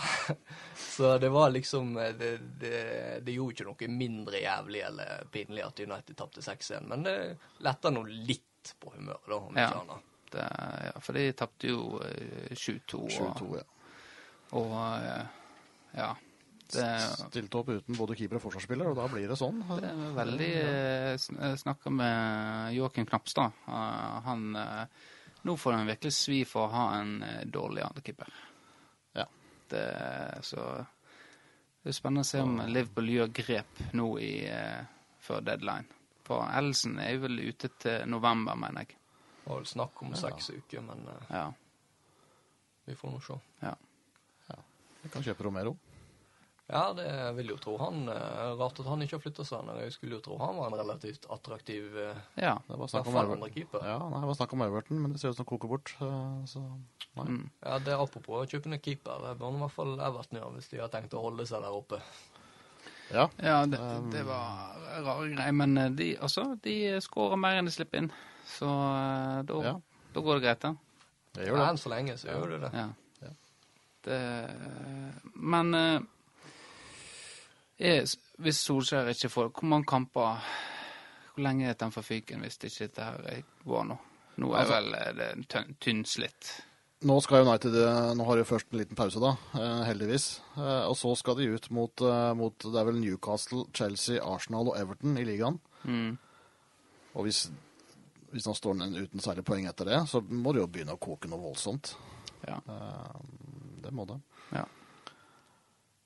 [0.82, 2.32] Så det var liksom eh, Det,
[2.64, 2.80] det,
[3.28, 7.16] det gjorde ikke noe mindre jævlig eller pinlig at United tapte 6-1, men det
[7.68, 9.68] letta nå litt på humøret, da, om Ja.
[9.70, 10.12] ikke annet.
[10.36, 10.46] Det,
[10.88, 13.04] ja, for de tapte jo eh, 7-2.
[13.04, 13.66] og- 7-2, ja.
[14.58, 14.72] Og
[15.96, 16.10] ja.
[16.72, 16.86] Det,
[17.30, 19.60] Stilte opp uten både keeper og forsvarsspiller, og da blir det sånn.
[19.70, 23.54] det er veldig eh, Jeg snakka med Joakim Knapstad.
[23.68, 24.86] Eh, Han eh,
[25.46, 28.32] Nå får han virkelig svi for å ha en eh, dårlig andrekeeper.
[29.14, 29.28] Ja.
[29.70, 29.84] Det,
[30.42, 30.64] så
[31.86, 34.82] det er spennende å se om Liverpool gjør grep nå i, eh,
[35.22, 35.86] før deadline.
[36.26, 38.98] For Ellison er jo vel ute til november, mener jeg.
[39.44, 41.46] Det var vel snakk om seks uker, men eh, Ja.
[42.90, 43.38] vi får nå se.
[43.62, 43.76] ja.
[45.06, 45.76] Vi kan kjøpe Romero.
[46.68, 47.06] Ja, det
[47.38, 48.08] vil jo tro han.
[48.10, 49.68] eh, Rart at han ikke har flytta seg.
[49.84, 52.56] Jeg skulle jo tro han var en relativt attraktiv eh, ja.
[52.68, 53.84] Det var snakk om keeper.
[53.86, 55.94] Ja, nei, det var snakk om Everton, men det ser ut som det koker bort.
[56.50, 56.64] Så
[57.20, 57.28] nei.
[57.30, 57.44] Mm.
[57.62, 59.22] Ja, det er Apropos å kjøpe en keeper.
[59.28, 61.78] Det bør i hvert fall Everton gjøre hvis de har tenkt å holde seg der
[61.78, 62.02] oppe.
[63.14, 63.28] Ja.
[63.38, 63.78] Ja, det,
[64.16, 64.74] det var
[65.06, 65.54] rare greier.
[65.54, 68.10] Men eh, de, også, de skårer mer enn de slipper inn.
[68.50, 68.66] Så
[69.46, 69.76] da, Ja.
[70.18, 70.74] da går det greit, da.
[71.38, 71.70] Det gjør det.
[71.70, 72.74] Enn så lenge så gjør du det.
[72.74, 72.90] Ja.
[73.22, 73.32] Ja.
[74.10, 74.20] Det,
[75.36, 75.74] men
[77.80, 78.06] er,
[78.40, 80.38] hvis Solskjær ikke får Hvor mange kamper
[81.36, 83.98] Hvor lenge er den for får fyken hvis ikke dette her går nå?
[84.38, 86.50] Nå er Altså- vel eh, det tynn- tynnslitt.
[87.06, 90.42] Nå skal United eh, Nå har de først en liten pause, da, eh, heldigvis.
[90.58, 92.02] Og så skal de ut mot,
[92.36, 95.60] mot Det er vel Newcastle, Chelsea, Arsenal og Everton i ligaen.
[95.84, 96.18] Mm.
[97.16, 97.50] Og hvis,
[98.32, 101.28] hvis han står uten særlig poeng etter det, så må det jo begynne å koke
[101.32, 101.94] noe voldsomt.
[102.48, 102.58] Ja.
[103.84, 104.20] Det må det.
[104.52, 104.66] ja.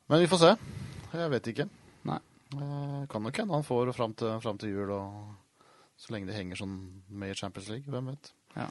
[0.10, 0.52] Men vi får se.
[1.14, 1.66] Jeg vet ikke.
[2.10, 2.20] Nei.
[2.56, 5.66] Eh, Kan nok hende han får fram til, fram til jul, og
[6.00, 6.78] så lenge de henger sånn
[7.10, 7.90] med i Champions League.
[7.92, 8.32] Hvem vet.
[8.56, 8.70] Ja.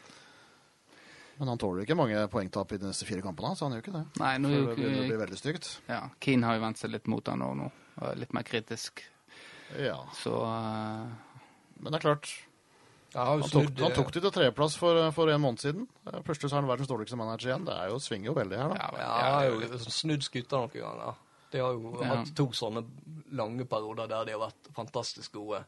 [1.39, 3.95] Men han tåler ikke mange poengtap i de neste fire kampene, så han gjør ikke
[3.95, 4.05] det.
[4.18, 5.68] Nei, nå For det begynner å bli veldig stygt.
[5.86, 7.68] ja, Keane har jo vendt seg litt mot han nå, nå.
[8.01, 9.05] og er Litt mer kritisk.
[9.78, 10.01] Ja.
[10.18, 11.07] Så uh...
[11.78, 12.32] Men det er klart,
[13.14, 15.86] Ja, han tok, han eh, tok det til tredjeplass for, for en måned siden.
[16.11, 17.68] Eh, Plutselig så er han verdens dårligste manager igjen.
[17.68, 18.80] Det er jo, svinger jo veldig her, da.
[18.82, 21.20] ja, Ja, jeg har jo snudd skuta noen ganger.
[21.51, 22.09] De har jo Ja.
[22.17, 22.85] hatt to sånne
[23.33, 25.65] lange perioder der de har vært fantastisk gode.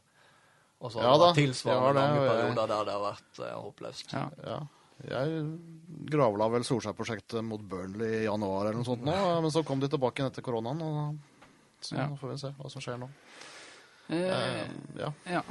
[0.81, 3.39] Og så har Ja det vært tilsvarende det, lange jeg- perioder der det har vært
[3.39, 4.13] eh, håpløst.
[4.13, 4.29] ja.
[4.45, 4.59] Ja.
[5.01, 5.59] Jeg
[6.11, 9.87] gravla vel Solskjær-prosjektet mot Burnley i januar eller noe sånt nå, men så kom de
[9.87, 11.15] tilbake igjen etter koronaen, og
[11.81, 12.07] så Ja.
[12.15, 13.09] får vi se hva som skjer nå.
[14.09, 14.67] Eh, Eh,
[14.97, 15.11] ja.
[15.25, 15.41] Ja.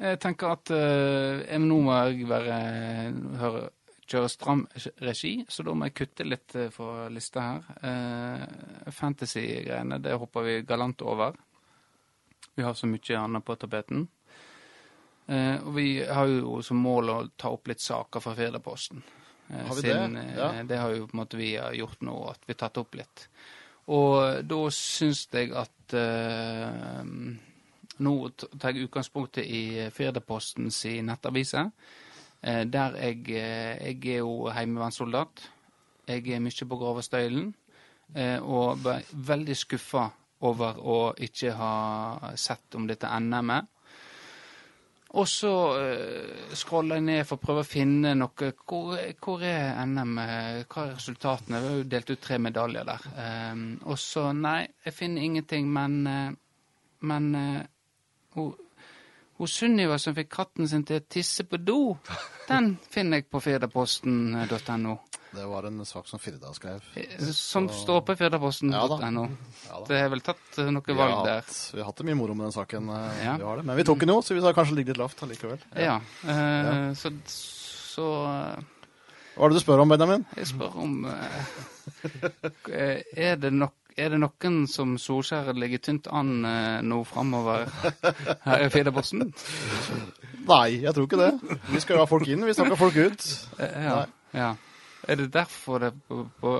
[0.00, 3.70] Jeg tenker at eh, jeg- nå må jeg være høre,
[4.06, 4.66] kjøre stram
[5.02, 7.64] regi, så da må jeg kutte litt for fra lista her.
[7.82, 11.34] Eh, Fantasy-greiene, det hopper vi galant over.
[12.54, 14.06] Vi har så mye annet på tapeten.
[15.26, 19.02] Eh, og vi har jo som mål å ta opp litt saker fra Firdaposten.
[19.50, 19.94] Eh, Har vi det?
[19.94, 20.62] siden, eh, Ja.
[20.62, 22.94] det har jo på en måte vi har gjort nå, at vi har tatt opp
[22.94, 23.28] litt.
[23.88, 27.04] Og da syns jeg at eh,
[27.98, 31.70] Nå tar jeg utgangspunktet i Firdaposten sin nettavise.
[32.42, 35.46] Eh, der jeg, eh, jeg er jo heimevernssoldat.
[36.08, 37.54] Jeg er mye på Gravestøylen.
[38.14, 40.08] Eh, og ble veldig skuffa
[40.46, 43.72] over å ikke ha sett om dette NM-et.
[45.16, 49.78] Og så uh, scroller jeg ned for å prøve å finne noe Hvor, hvor er
[49.86, 50.18] NM?
[50.18, 51.60] Hva er resultatene?
[51.62, 53.06] Vi har jo delt ut tre medaljer der.
[53.54, 56.36] Um, og så Nei, jeg finner ingenting, men
[57.00, 57.62] Men eh,
[59.38, 61.96] hun, Sunniva som fikk katten sin til å tisse på do,
[62.48, 64.96] den finner jeg på firdaposten.no.
[65.36, 66.80] Det var en sak som Firda skrev.
[67.36, 69.24] Som står på firdaposten.no.
[69.26, 69.26] Ja.
[69.68, 69.80] Ja.
[69.88, 71.42] Det er vel tatt eh, noe valg har, der.
[71.44, 72.88] hatt, vi har hatt det mye moro med den saken.
[72.88, 73.34] eh, Ja.
[73.36, 73.66] Vi har det.
[73.68, 75.60] Men vi tok den jo, så vi sa kanskje ligge litt lavt allikevel.
[75.76, 75.98] Ja.
[76.24, 78.64] eh, Så, så eh,
[79.36, 80.24] Hva er det du spør om, Benjamin?
[80.38, 81.12] jeg spør om uh...
[83.26, 87.66] Er det nok er det noen som Solskjær ligger tynt an eh, nå framover
[88.44, 89.30] her i Firdaposten?
[90.50, 91.58] Nei, jeg tror ikke det.
[91.72, 93.26] Vi skal jo ha folk inn, vi snakker folk ut.
[93.58, 93.98] Eh, Ja,
[94.36, 94.52] ja.
[95.06, 96.52] Er det derfor det er på, på,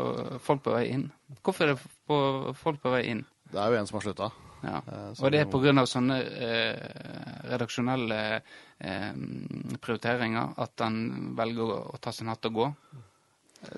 [0.45, 1.09] folk på vei inn?
[1.43, 2.19] Hvorfor er det på,
[2.55, 3.25] folk på vei inn?
[3.51, 4.29] Det er jo en som har slutta.
[4.63, 4.79] Ja.
[4.87, 5.85] Eh, Og det er pga.
[5.87, 6.85] sånne eh,
[7.51, 9.11] redaksjonelle eh,
[9.83, 12.69] prioriteringer at han velger å, å ta sin hatt og gå?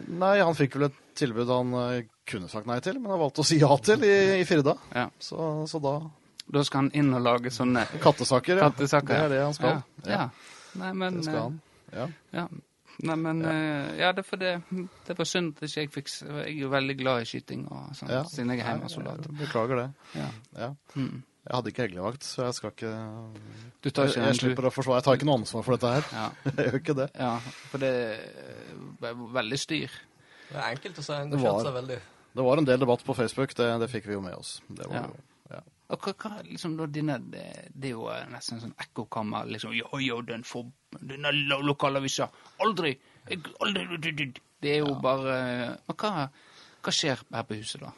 [0.08, 3.42] Nei, han fikk vel et tilbud han eh, kunne sagt nei til, men han valgte
[3.42, 4.74] å si ja til i, i Firda.
[4.94, 5.06] Ja.
[5.18, 5.96] Så, så da
[6.48, 8.68] Da skal han inn og lage sånne Kattesaker, ja.
[8.70, 9.14] kattesaker.
[9.14, 9.82] Det er det han skal.
[10.06, 10.10] Ja.
[10.12, 10.56] ja.
[10.80, 11.60] Nei, men Det skal han.
[11.92, 12.06] Ja.
[12.08, 12.48] eh, Ja.
[12.98, 14.52] Nei, men eh, Ja, det er fordi
[15.06, 17.92] det var synd at ikke jeg fikk Jeg er jo veldig glad i skyting og
[17.94, 18.24] sånn, Ja.
[18.26, 19.28] siden jeg er hjemmesoldat.
[19.28, 19.88] Jeg Beklager det.
[20.18, 20.30] Ja.
[20.58, 20.70] Ja.
[20.96, 21.22] Mm.
[21.48, 22.90] Jeg hadde ikke heglevakt, så jeg skal ikke
[23.80, 24.98] Du tar Jeg, ikke jeg den, slipper å forsvare.
[25.00, 26.04] Jeg tar ikke noe ansvar for dette her.
[26.12, 26.26] Ja.
[26.58, 27.06] Jeg gjør ikke det.
[27.16, 27.30] ja,
[27.70, 27.92] for det
[29.08, 29.94] er veldig styr.
[30.50, 31.98] Det er enkelt å si Det engasjert var- seg veldig.
[32.38, 34.60] Det var en del debatt på Facebook, det, det fikk vi jo med oss.
[34.68, 35.06] Det var Ja.
[35.08, 35.16] jo,
[35.56, 35.60] ja.
[35.88, 39.48] Og hva, hva liksom da dine det, det er jo eh, nesten sånn ekkokammer.
[39.48, 40.68] Liksom jo, jo, den for
[41.00, 42.28] denne lo- lokalavisa.
[42.60, 42.92] Aldri!
[43.30, 44.28] Jeg, aldri
[44.60, 46.28] Det er jo bare Men hva,
[46.84, 47.92] hva skjer her på huset, da?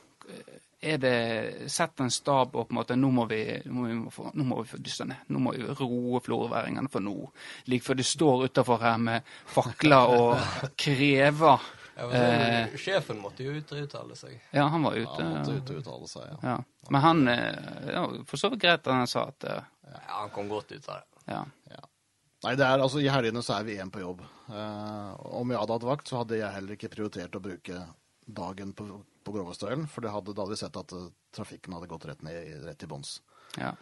[0.83, 3.97] Er det Sett en stab og på en måte Nå må vi, nå må vi,
[4.14, 5.26] få, nå må vi få dysta ned.
[5.28, 7.12] Nå må vi roe florværingene, for nå
[7.68, 11.61] Like før de står utafor her med fakler og krever
[12.01, 14.39] Ja, men Sjefen måtte jo ut og uttale seg.
[14.57, 15.20] Ja, han var Ja, ute.
[15.20, 16.39] han måtte ut og uttale seg, ja.
[16.55, 16.57] Ja.
[16.89, 19.61] Men han eh, ja, For så vidt greit at han sa at eh,
[19.91, 21.35] Ja, han kom godt ut av det.
[21.35, 21.45] ja.
[22.41, 24.22] Nei, det er altså, I helgene så er vi én på jobb.
[24.49, 27.83] Eh, om jeg hadde hatt vakt, så hadde jeg heller ikke prioritert å bruke
[28.24, 28.87] dagen på,
[29.31, 31.07] på Grovastølen, for det hadde, da hadde vi sett at eh,
[31.39, 33.20] trafikken hadde gått rett ned, rett til bunns.
[33.57, 33.72] ja.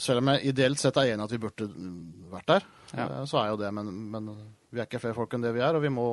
[0.00, 2.64] Selv om jeg ideelt sett er enig i at vi burde mm, vært der,
[2.96, 3.04] Ja.
[3.18, 4.30] eh, så er jo det, men, men
[4.72, 6.06] vi er ikke flere folk enn det vi er, og vi må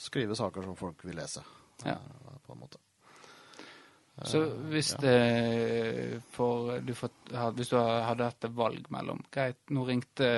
[0.00, 1.42] skrive saker som folk vil lese.
[1.84, 1.98] Ja.
[2.00, 2.80] eh, på en måte.
[4.24, 7.10] Så hvis det for, du får,
[7.58, 10.28] Hvis du hadde hatt et valg mellom Greit, nå ringte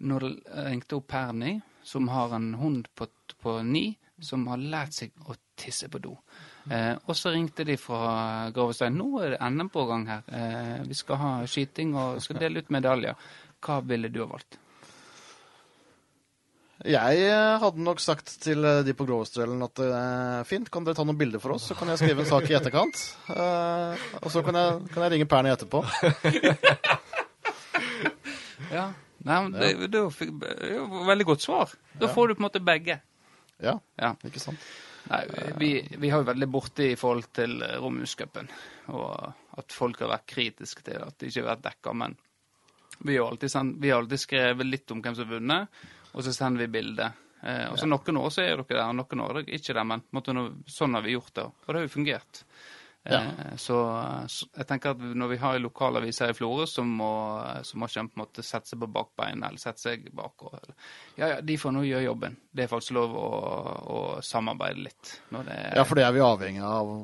[0.00, 3.06] Nå ringte opp Perny, som har en hund på,
[3.44, 3.84] på ni,
[4.18, 6.16] som har lært seg å tisse på do.
[6.70, 8.96] Eh, og så ringte de fra Gravestein.
[8.98, 10.22] Nå er det NM på gang her.
[10.28, 13.14] Eh, vi skal ha skyting og skal dele ut medaljer.
[13.64, 14.58] Hva ville du ha valgt?
[16.84, 20.98] Jeg eh, hadde nok sagt til eh, de på Grovestølen at eh, fint, kan dere
[20.98, 22.98] ta noen bilder for oss, så kan jeg skrive en sak i etterkant.
[23.30, 25.84] Eh, og så kan jeg, kan jeg ringe Pernie etterpå.
[28.72, 28.88] Ja.
[29.24, 31.70] Nei, men det, det, fikk- det jo veldig godt svar.
[32.00, 32.98] Da får du på en måte begge.
[33.62, 34.10] Ja, Ja.
[34.26, 34.58] ikke sant?
[35.10, 35.22] Nei,
[35.60, 37.80] vi, vi har jo veldig borte i forhold til eh,
[38.88, 42.16] og at folk har vært kritiske til at det ikke har vært dekka, men
[43.04, 45.82] vi har, alltid, sendt- vi har alltid skrevet litt om hvem som har vunnet,
[46.14, 47.10] og så sender vi bilde.
[47.42, 49.76] Eh, og så Noen år så er dere der, og noen år er dere ikke
[49.76, 50.34] der, men måte,
[50.72, 52.44] sånn har vi gjort det, og det har jo fungert.
[53.04, 53.20] Ja.
[53.20, 53.78] Eh, så,
[54.32, 57.10] så jeg tenker at når vi har en lokalavis her i Florø, så må,
[57.66, 60.46] så må ikke på en måte sette seg på bakbeina eller sette seg bak.
[60.48, 60.72] Og,
[61.18, 62.38] ja, ja, de får nå gjøre jobben.
[62.50, 63.28] Det er faktisk lov å,
[63.96, 65.12] å samarbeide litt.
[65.34, 66.94] Er, Ja, for det er vi avhengig av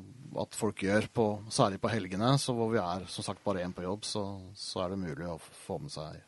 [0.40, 2.32] at folk gjør, på, særlig på helgene.
[2.40, 4.24] Så hvor vi er som sagt bare én på jobb, så,
[4.56, 6.22] så er det mulig å få med seg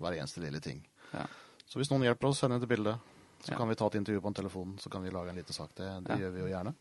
[0.00, 0.82] hver eneste lille ting.
[1.14, 1.24] Ja.
[1.70, 2.96] Så hvis noen hjelper oss, send et bilde.
[3.40, 3.56] Så Ja.
[3.56, 5.70] kan vi ta et intervju på en telefon, så kan vi lage en liten sak.
[5.74, 6.16] Det, det Ja.
[6.16, 6.74] gjør vi jo gjerne.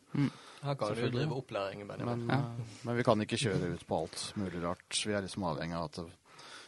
[0.61, 1.87] Her kan du drive opplæring.
[1.87, 2.25] Benjamin.
[2.27, 2.65] Men, ja.
[2.83, 5.03] men vi kan ikke kjøre ut på alt mulig rart.
[5.05, 5.99] Vi er liksom avhengig av at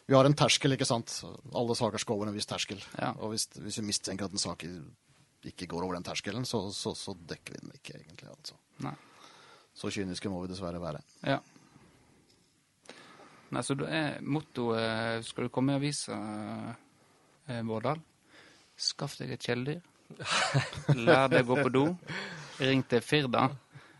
[0.08, 1.24] vi har en terskel, ikke sant.
[1.54, 2.80] Alle saker skal over en viss terskel.
[2.98, 3.12] Ja.
[3.20, 4.64] Og hvis, hvis vi mistenker at en sak
[5.44, 8.30] ikke går over den terskelen, så, så, så dekker vi den ikke egentlig.
[8.30, 8.56] altså.
[8.80, 8.96] Nei.
[9.76, 11.02] Så kyniske må vi dessverre være.
[11.24, 11.39] Ja.
[13.52, 16.16] Nei, så da er mottoet Skal du komme i avisa,
[17.48, 18.00] eh, Vårdal?
[18.82, 19.82] Skaff deg et kjæledyr.
[20.97, 21.84] Lær deg å gå på do.
[22.61, 23.45] Ring til Firda.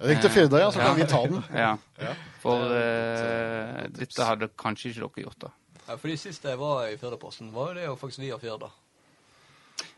[0.02, 0.94] Ring til Firda, ja, så kan Ja.
[0.98, 1.44] vi ta den.
[1.54, 2.14] Ja.
[2.42, 5.52] For eh, dette hadde kanskje ikke dere gjort, da.
[5.88, 8.72] Ja, fordi Sist jeg var i Firdaposten, var jo det jo faktisk via Firda.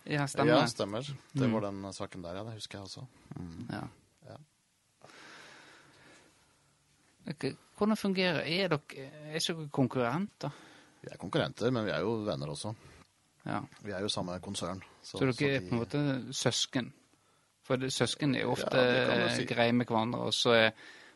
[0.05, 0.57] Ja, stemmer.
[0.59, 1.01] Ja, stemmer.
[1.33, 1.53] Det Mm.
[1.53, 2.43] var den saken der, ja.
[2.43, 3.07] Det husker jeg også.
[3.71, 3.83] Ja.
[4.27, 4.37] Ja.
[7.31, 10.51] Ok, Hvordan fungerer Er dere er dere konkurrenter?
[11.01, 12.75] Vi er konkurrenter, men vi er jo venner også.
[13.45, 13.61] Ja.
[13.83, 14.81] Vi er jo samme konsern.
[15.03, 16.03] Så dere er på en måte
[16.35, 16.93] søsken?
[17.63, 19.45] For det, søsken er jo ofte Ja, si.
[19.47, 20.71] greie med hverandre, og så er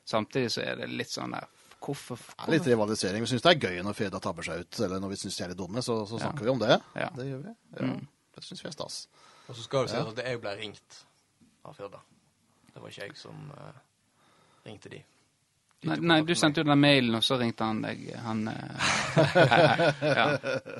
[0.07, 1.47] samtidig så er det litt sånn der
[1.83, 3.23] hvorfor, er litt rivalisering.
[3.23, 5.43] Vi syns det er gøy når Freda tabber seg ut, eller når vi syns de
[5.45, 6.79] er litt dumme, så, så snakker vi om det.
[6.97, 7.09] Ja.
[7.15, 7.53] Det gjør vi.
[7.79, 7.91] Ja.
[8.37, 8.97] Det syns vi er stas.
[9.47, 10.97] Og så skal det si at jeg ble ringt
[11.67, 12.01] av Firda.
[12.73, 13.77] Det var ikke jeg som uh,
[14.65, 15.03] ringte de.
[15.85, 18.07] Nei, nei, du sendte jo den mailen, og så ringte han deg.
[18.25, 18.93] Han eh,
[20.17, 20.27] ja.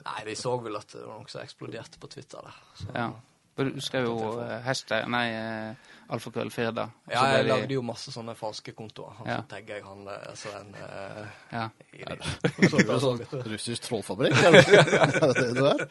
[0.08, 2.54] Nei, de så vel at det var noe som eksploderte på Twitter Da.
[2.82, 2.88] Så.
[2.96, 3.10] ja.
[3.58, 6.84] Du skrev jo eh, hashtag Nei, eh, alfakrøll Firda.
[7.10, 9.16] Ja, jeg de- lagde jo masse sånne falske kontoer.
[9.18, 9.38] Han Ja.
[9.42, 11.64] så tagga jeg han altså en uh, Ja.
[11.94, 12.04] i.
[12.06, 15.82] Er det sånn russisk trollfabrikk, er det det du er?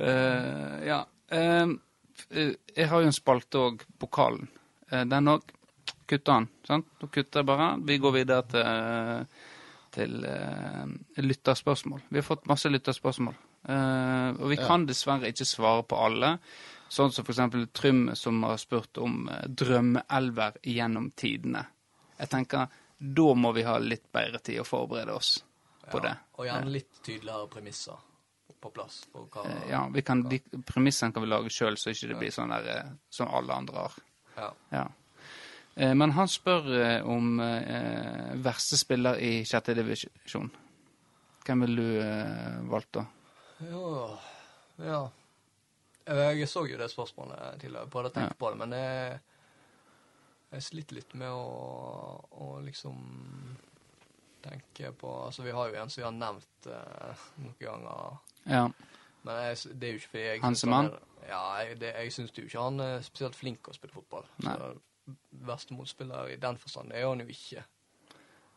[0.00, 1.00] Uh, ja.
[1.32, 1.66] Eh,
[2.76, 4.48] jeg har jo en spalte òg, Pokalen.
[4.90, 5.42] Eh, den òg
[6.06, 6.48] kutter han.
[6.66, 6.86] sant?
[7.00, 7.68] Da kutter jeg bare.
[7.86, 9.26] Vi går videre til,
[9.94, 10.86] til uh,
[11.22, 12.02] lytterspørsmål.
[12.08, 13.34] Vi har fått masse lytterspørsmål.
[13.68, 14.66] Uh, og vi Ja.
[14.66, 16.38] kan dessverre ikke svare på alle.
[16.92, 17.40] Sånn som f.eks.
[17.72, 21.64] Trym, som har spurt om uh, drømmeelver gjennom tidene.
[22.18, 25.36] Jeg tenker, da må vi ha litt bedre tid å forberede oss
[25.90, 26.14] på det.
[26.38, 27.96] Og gjerne litt tydeligere premisser
[28.62, 29.00] på plass.
[29.10, 30.38] På hva, Ja, vi kan, de,
[30.68, 33.96] Premissene kan vi lage sjøl, så ikke det blir sånn der som alle andre har.
[34.36, 34.50] ja.
[34.70, 34.84] Ja.
[35.76, 40.50] Eh, Men han spør eh, om eh, verste spiller i sjette divisjon.
[41.46, 41.86] Hvem vil du
[42.70, 43.06] valgt, da?
[43.66, 44.18] Ja,
[44.84, 45.00] ja.
[46.06, 48.38] Jeg så jo det spørsmålet tidligere, prøvde å tenke Ja.
[48.38, 49.18] på det, men jeg,
[50.52, 52.96] jeg sliter litt med å, å liksom
[54.42, 58.16] tenke på Altså, vi har jo en som vi har nevnt eh, noen ganger,
[58.50, 58.64] Ja.
[59.22, 60.92] men jeg, det er jo ikke fordi jeg Hans synes som han han?
[60.94, 64.24] er- Ja, jeg, det, jeg syns jo ikke han er spesielt flink å spille fotball.
[64.42, 64.56] Nei.
[64.58, 64.72] Så
[65.46, 67.64] verste motspiller i den forstand er han jo ikke.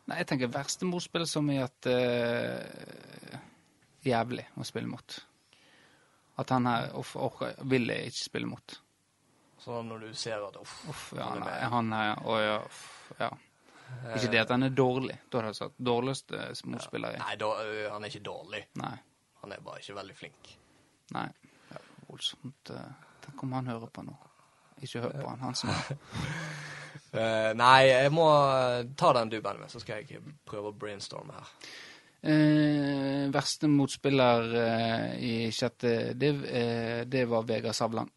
[0.05, 3.39] Nei, jeg tenker verste motspill som i at uh,
[4.05, 5.15] Jævlig å spille mot.
[6.37, 8.75] At han her ork- orker- vil jeg ikke spille mot.
[9.63, 12.83] Sånn når du ser at uff, Uff, ja, han er han er Å ja, uff,
[13.17, 13.31] ja.
[14.13, 15.15] Ikke det at han er dårlig.
[15.31, 17.23] Da hadde jeg sagt dårligste motspiller Ja.
[17.23, 17.49] Nei, da,
[17.95, 18.61] han er ikke dårlig.
[18.81, 18.93] Nei.
[19.41, 20.51] Han er bare ikke veldig flink.
[21.15, 21.25] Nei.
[21.71, 22.71] Ja, voldsomt.
[22.73, 22.93] eh,
[23.25, 24.13] Tenk om han hører på nå.
[24.83, 25.73] Ikke hør på han, han som
[27.15, 31.31] Eh, nei, jeg må eh, ta den du, med, så skal jeg prøve å brainstorme
[31.37, 31.51] her.
[32.25, 36.41] Uh, Verste motspiller uh, i sjette div,
[37.07, 38.11] det var Vegard Savland.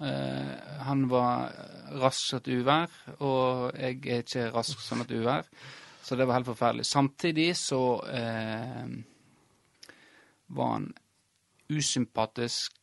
[0.00, 1.52] Eh, han var
[2.00, 5.48] rask som et uvær, og jeg er ikke rask som et uvær.
[6.02, 6.86] Så det var helt forferdelig.
[6.88, 8.88] Samtidig så eh,
[10.48, 10.88] var han
[11.70, 12.78] usympatisk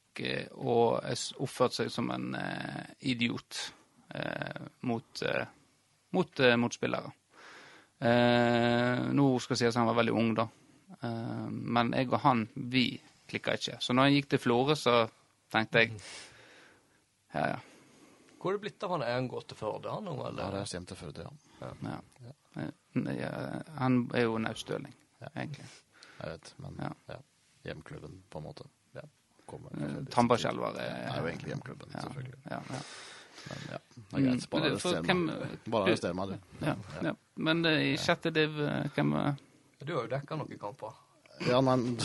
[0.57, 3.59] og s- oppførte seg som en eh, idiot
[4.15, 5.45] eh, mot, eh,
[6.17, 7.11] mot eh, motspillere.
[7.99, 10.45] Eh, nå skal jeg si at han var veldig ung, da.
[11.03, 12.85] Eh, men jeg og han, vi
[13.29, 13.77] klikka ikke.
[13.83, 14.95] Så når jeg gikk til Florø, så
[15.53, 15.97] tenkte jeg
[17.33, 17.59] ja, ja.
[18.39, 19.01] Hvor er det blitt av han?
[19.03, 21.71] Er han gått til Førde, han nå, Ja, det er hjem til Førde, ja.
[21.83, 21.97] ja.
[22.55, 23.31] Eh, ja,
[23.83, 24.93] Han er jo naustøling,
[25.35, 25.67] egentlig.
[26.21, 26.93] Jeg vet, men Ja.
[27.11, 27.17] ja.
[27.67, 28.63] Hjemklubben, på en måte.
[29.49, 32.39] Kommer Eh, Tambarskjelver Det er jo egentlig hjemklubben, ja, selvfølgelig.
[32.51, 32.81] Ja, ja.
[33.49, 34.49] Men ja, det er greit.
[34.51, 35.59] Bare Mm, arrester hvem- meg.
[35.73, 36.65] Bare arrester meg, du.
[36.65, 36.75] ja,
[37.07, 37.13] ja.
[37.49, 39.13] Men eh, i sjette div, eh, hvem
[39.85, 40.93] Du har jo dekka noen kamper.
[41.47, 41.77] Ja, nei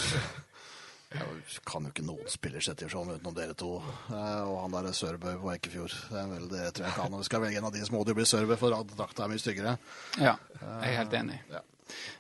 [1.15, 3.77] Jeg kan jo ikke noen spiller sjette divisjon utenom dere to.
[4.11, 5.95] Eh, Og han der Sørbø på Eikefjord.
[6.11, 7.11] Det er vel det tror jeg kan.
[7.13, 9.23] Når vi skal velge en av de, så må det jo bli Sørbø, for drakta
[9.25, 9.77] er mye styggere.
[10.19, 11.39] Ja, jeg er helt enig.
[11.53, 11.61] Ja.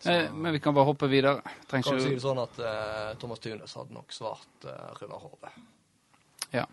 [0.05, 1.41] Eh, Men vi kan bare hoppe videre.
[1.71, 5.23] Trenger Kan vi si det sånn at uh, Thomas Thunes hadde nok svart uh, Runar
[5.25, 5.51] Hove.
[6.53, 6.67] Ja,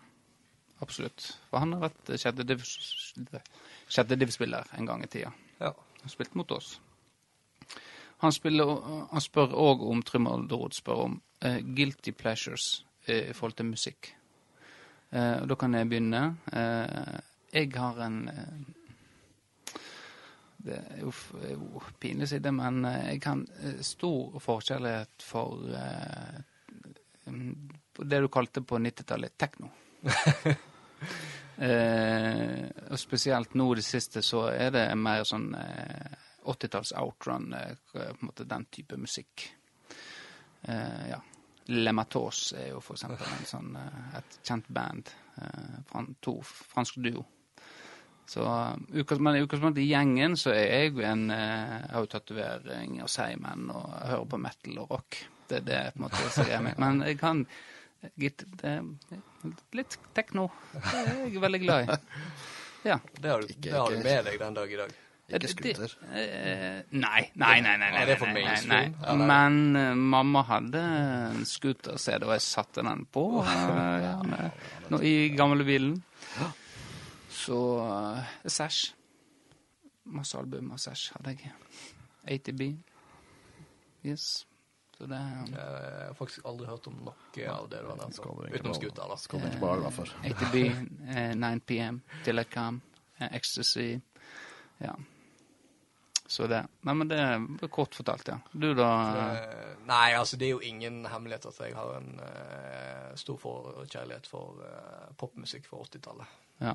[0.84, 1.30] absolutt.
[1.50, 2.66] For han har vært sjette div-
[3.88, 5.32] sjette div-spiller en gang i tida.
[5.60, 5.72] Ja.
[6.02, 6.74] Han spilte mot oss.
[8.22, 8.76] Han, spiller,
[9.10, 13.66] han spør òg om Trym Alderud spør om uh, guilty pleasures eh, i forhold til
[13.72, 14.12] musikk.
[15.10, 16.20] Eh, og da kan jeg begynne.
[16.52, 17.18] Eh,
[17.52, 18.52] jeg har en eh,
[20.62, 21.12] Det er jo,
[21.48, 23.42] jo pinlig å si det, men eh, jeg kan
[23.82, 26.38] stor forskjellighet for eh,
[27.98, 29.72] det du kalte på 90-tallet tekno.
[31.62, 36.14] Eh, og spesielt nå i det siste så er det mer sånn eh,
[36.48, 39.44] 80-talls outrun, eh, på en måte den type musikk.
[40.62, 41.20] Eh, ja.
[41.70, 45.12] Lematos er jo for eksempel en sånn, eh, et kjent band.
[45.38, 47.22] Eh, fra to fransk duo.
[48.32, 52.06] Så, eh, men i utgangspunktet i gjengen så er jeg jo en eh, Jeg har
[52.06, 55.20] jo tatovering og seigmenn og jeg hører på metal og rock.
[55.50, 56.80] Det er det på en måte som jeg meg.
[56.80, 57.44] Men jeg kan
[58.18, 58.78] gitt, det,
[59.76, 60.48] litt tekno.
[60.72, 62.00] Det er jeg veldig glad i.
[62.88, 62.96] Ja.
[63.14, 64.94] Det har, du, Ikke- det har du med deg den dag i dag.
[65.32, 65.88] Ikke skuter?
[65.88, 66.18] scooter.
[66.18, 67.76] eh, nei, nei, nei.
[67.76, 68.96] nei, nei, Er nei, nei, mainstream?
[69.00, 69.26] nei.
[69.30, 73.52] Men uh, mamma hadde en scooter-CD, og jeg satte den på uh,
[74.06, 74.50] ja, med,
[74.90, 75.94] nå, i gamlebilen.
[77.42, 78.94] Så uh, Sash.
[80.04, 81.52] Masse album av Sash hadde jeg.
[82.30, 82.62] ATB.
[84.06, 84.46] Yes.
[84.98, 85.18] Så det
[85.50, 88.20] Jeg har faktisk aldri hørt om noe av det du har nevnt.
[88.22, 89.16] Utenom Skuta, da.
[89.18, 90.12] Skal ikke bare være for.
[90.28, 90.58] ATB,
[91.08, 92.78] uh, 9 PM, Telecom,
[93.18, 93.88] uh, Ecstasy.
[94.82, 94.94] Ja.
[96.32, 96.62] Så det.
[96.86, 98.38] Nei, men det er kort fortalt, ja.
[98.52, 98.88] Du, da?
[99.34, 104.30] Eh, Nei, altså det er jo ingen hemmelighet at jeg har en uh, stor forkjærlighet
[104.30, 106.38] for uh, popmusikk fra 80-tallet.
[106.62, 106.72] Ja.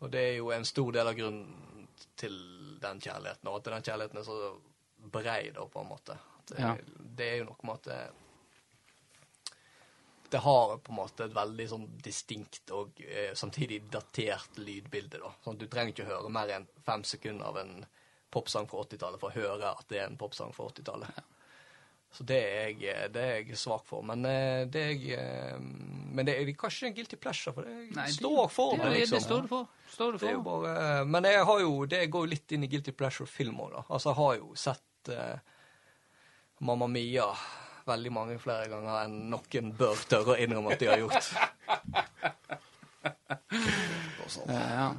[0.00, 1.86] Og det er jo en stor del av grunnen
[2.20, 2.34] til
[2.80, 4.38] den kjærligheten, og at den kjærligheten er så
[5.12, 6.16] brei, da, på en måte.
[6.48, 6.74] Det, Ja.
[7.16, 8.00] det er jo noe med at det,
[10.30, 15.32] det har på en måte et veldig sånn distinkt og eh, samtidig datert lydbilde, da.
[15.44, 17.74] Sånn at du trenger ikke høre mer enn fem sekunder av en
[18.30, 21.20] popsang fra 80-tallet for å høre at det er en popsang fra 80-tallet.
[22.10, 24.02] Så det er jeg, det er jeg svak for.
[24.02, 25.60] Men eh, det er jeg eh,
[26.10, 28.90] Men det er kanskje en guilty pleasure, for det Nei, står jeg for det, det,
[28.96, 29.14] liksom.
[29.14, 29.68] det står du for.
[29.94, 30.66] Står er jo for.
[30.66, 33.84] bare Men jeg har jo Det går jo litt inn i Guilty Pleasure-film òg, da.
[33.88, 35.38] Altså, jeg har jo sett uh,
[36.66, 37.28] Mamma Mia
[37.88, 41.30] veldig mange flere ganger enn noen bør tørre å innrømme at de har gjort.
[44.20, 44.50] Og sånn.
[44.52, 44.92] ja, Ja.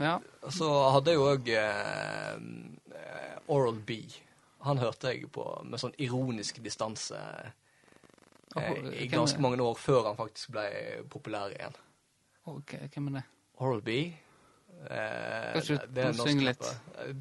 [0.00, 0.14] ja.
[0.50, 2.34] Så hadde jeg jo òg eh,
[2.98, 3.98] eh, Oral B.
[4.62, 7.18] Han hørte jeg på med sånn ironisk distanse
[8.56, 10.66] eh, i ganske mange år før han faktisk ble
[11.10, 11.74] populær igjen.
[12.50, 13.24] Ok, hvem er det?
[13.62, 13.96] Oral B.
[14.90, 16.68] Eh, Kanskje du synger litt?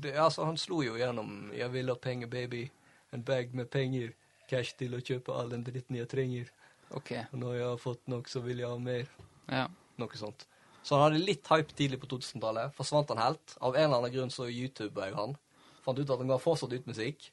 [0.02, 2.70] Det, altså, han slo jo gjennom 'Jeg vil ha penger, baby'.
[3.14, 4.14] En bag med penger.
[4.50, 6.50] Cash til å kjøpe all den dritten jeg trenger.
[6.92, 9.08] Ok, Og når jeg har fått nok, så vil jeg ha mer.
[9.50, 9.68] ja.
[9.98, 10.46] Noe sånt.
[10.84, 12.74] Så han hadde litt hype tidlig på 2000-tallet.
[12.74, 13.56] Forsvant han helt.
[13.62, 15.36] Av en eller annen grunn så YouTuba jeg han.
[15.82, 17.32] Fant ut at han ga fortsatt ut musikk.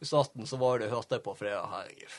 [0.00, 2.16] I starten så var det hørte jeg på fordi herregud,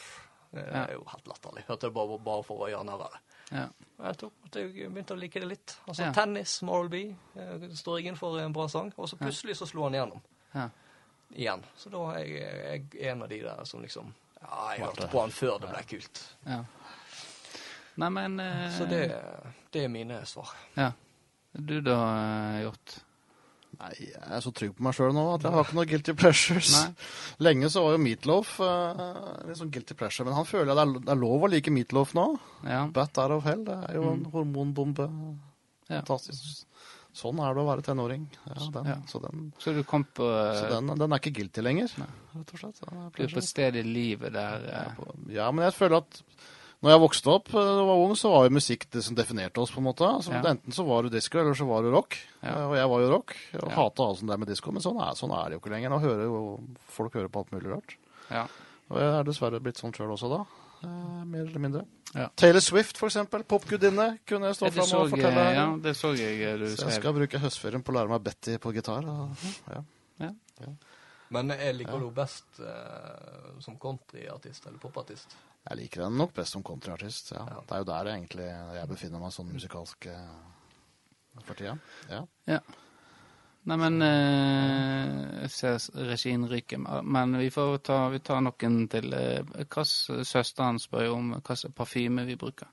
[0.56, 1.64] det er jo helt latterlig.
[1.68, 3.22] Hørte det bare, bare for å gjøre narr av det.
[3.52, 3.68] ja.
[4.00, 5.74] Jeg at jeg begynte å like det litt.
[5.86, 6.14] Altså Ja.
[6.16, 7.02] Tennis, Moral B,
[7.36, 8.94] eh, står jeg inn for en bra sang.
[8.96, 10.22] Og så plutselig så slo han igjennom
[10.54, 10.70] ja.
[11.36, 11.66] igjen.
[11.76, 15.20] Så da er jeg, jeg en av de der som liksom Ja, jeg hørte på
[15.20, 16.24] han før det ble kult.
[16.48, 16.64] ja.
[18.00, 19.04] Nei, men eh, Så det,
[19.72, 20.54] det er mine svar.
[20.80, 20.92] Ja.
[21.52, 23.00] Du da, eh, Hjort?
[23.80, 26.16] Nei, jeg er så trygg på meg sjøl nå at jeg har ikke noe guilty
[26.20, 26.72] pleasures.
[26.76, 27.10] Nei.
[27.48, 29.04] Lenge så var jo Meatloaf uh,
[29.48, 32.26] litt sånn guilty pleasure, men han føler jeg det er, lov å like Meatloaf nå.
[32.68, 32.82] Ja.
[32.96, 35.08] Bat out of hell, det er jo en hormonbombe.
[35.08, 35.38] Mm.
[35.88, 36.02] Ja.
[36.02, 36.66] Fantastisk.
[37.20, 38.28] Sånn er det å være tenåring.
[38.46, 38.98] Ja, den, Ja.
[39.10, 42.12] Så, den, Så på så den, den er ikke guilty lenger, Nei.
[42.36, 42.84] rett og slett.
[42.84, 45.08] Du er på et sted i livet der uh...
[45.34, 46.22] Ja, men jeg føler at
[46.82, 49.60] når jeg vokste opp eh, og var ung, så var jo musikk det som definerte
[49.60, 50.08] oss, på en måte.
[50.08, 50.42] Altså, Ja.
[50.54, 52.16] Enten så var du disco, eller så var du rock.
[52.42, 52.54] Ja.
[52.56, 53.36] Eh, Og jeg var jo rock.
[53.60, 53.76] Og Ja.
[53.76, 55.74] hata alt som det er med disco, men sånn er, sånn er det jo ikke
[55.76, 55.90] lenger.
[55.90, 57.96] Nå hører jo folk hører på alt mulig rart.
[58.32, 58.48] Ja.
[58.90, 60.46] Og jeg er dessverre blitt sånn sjøl også, da.
[60.82, 61.86] Eh, mer eller mindre.
[62.16, 62.30] Ja.
[62.36, 63.44] Taylor Swift, for eksempel.
[63.44, 64.20] Popgudinne.
[64.26, 65.54] Kunne jeg stå Ja, fram og fortelle.
[65.54, 68.24] ja, det så jeg eh, du Så jeg skal bruke høstferien på å lære meg
[68.24, 69.04] Betty på gitar.
[69.06, 69.36] Og,
[69.70, 69.84] ja.
[71.32, 75.36] Men jeg liker du best eh, som countryartist eller popartist?
[75.68, 77.32] Jeg liker den nok best som countryartist.
[77.36, 77.44] Ja.
[77.52, 77.62] Ja.
[77.68, 80.30] Det er jo der egentlig jeg befinner meg sånn musikalsk eh,
[81.44, 81.76] for tida.
[82.10, 82.22] Ja.
[82.50, 82.60] Ja.
[83.70, 89.12] Nei, men eh, Jeg ser regien ryker, men vi får ta vi tar noen til.
[89.14, 92.72] eh, Hva Søsteren spør jo om hva slags parfyme vi bruker.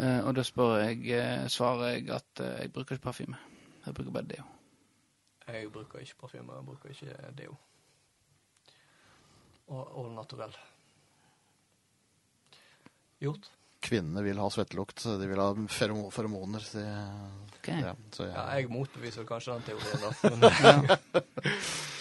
[0.00, 3.36] Eh, og da spør jeg, eh, svarer jeg at eh, jeg bruker ikke parfyme.
[3.84, 4.48] Jeg bruker bare deo.
[5.50, 7.54] Jeg bruker ikke parfyme, jeg bruker ikke deo.
[9.70, 10.56] Og all naturell.
[13.20, 13.50] Gjort?
[13.80, 16.60] Kvinnene vil ha svettelukt, de vil ha feromoner.
[16.60, 16.82] Så,
[17.60, 17.68] Ok.
[17.68, 20.10] ja, så jeg, Ja, jeg motbeviser kanskje den teorien, da.
[20.40, 21.24] Men,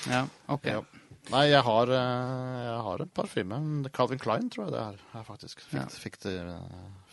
[0.09, 0.65] Ja, OK.
[0.65, 0.81] Ja.
[1.29, 3.57] Nei, jeg har, eh, jeg har en parfyme.
[3.93, 5.01] Calvin Klein, tror jeg det er.
[5.13, 5.85] Jeg faktisk fikk, Ja.
[6.03, 6.35] fikk, det,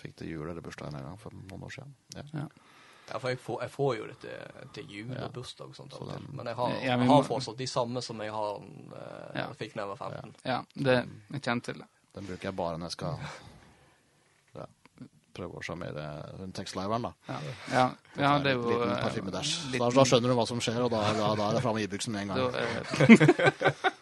[0.00, 1.94] fikk det jul eller bursdag en gang for noen år siden.
[2.14, 2.22] Ja.
[3.10, 5.24] ja, for jeg får, jeg får jo det til, til jul Ja.
[5.26, 5.92] og bursdag og sånt.
[5.92, 9.40] Så den- Men jeg har, Ja, jeg har fortsatt de samme som jeg har eh,
[9.42, 9.52] Ja.
[9.52, 10.34] fikk da jeg var 15.
[10.44, 11.86] Ja, det, jeg kjenner til det.
[12.14, 13.28] Den bruker jeg bare når jeg skal ja,
[15.36, 16.04] prøve å sjarmere
[16.40, 17.06] rundt tekstliveren.
[17.06, 17.12] da.
[17.28, 17.38] Ja,
[17.72, 17.84] ja,
[18.24, 19.52] ja det er jo Liten eh, parfymedæsj.
[19.56, 21.78] Da, liten- da skjønner du hva som skjer, og da, da, da er det fram
[21.80, 22.38] i Ibuksen med en gang.
[22.40, 23.96] Da, eh,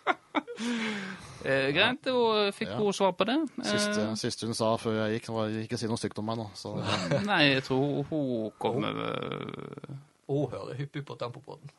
[1.44, 2.78] eh, greit, og fikk Ja.
[2.78, 3.36] hun svar på det?
[3.66, 6.38] Siste, Eh, siste hun sa før jeg gikk, var ikke si noe stygt om meg
[6.40, 6.46] nå.
[6.54, 6.74] Så
[7.30, 9.94] Nei, jeg tror hun kommer eh,
[10.28, 11.70] hun hører hyppig på Tempopodden.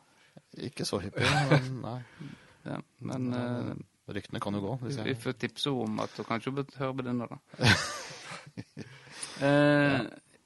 [0.58, 2.00] ikke så hyppig, men nei.
[2.72, 3.76] ja, Men eh,
[4.14, 4.74] Ryktene kan jo gå.
[4.86, 7.38] Hvis vi får tipse henne om at hun kanskje bør høre på denne, da.
[9.42, 10.00] Eh,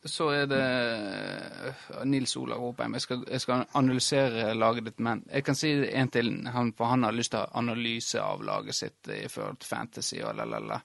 [0.05, 2.93] så er det eh, Nils Olav Ropheim.
[2.95, 6.31] Jeg skal, jeg skal analysere laget ditt, men jeg kan si en til.
[6.53, 9.73] Han, for han har lyst til å ha analyse av laget sitt i forhold til
[9.73, 10.79] fantasy og la-la-la.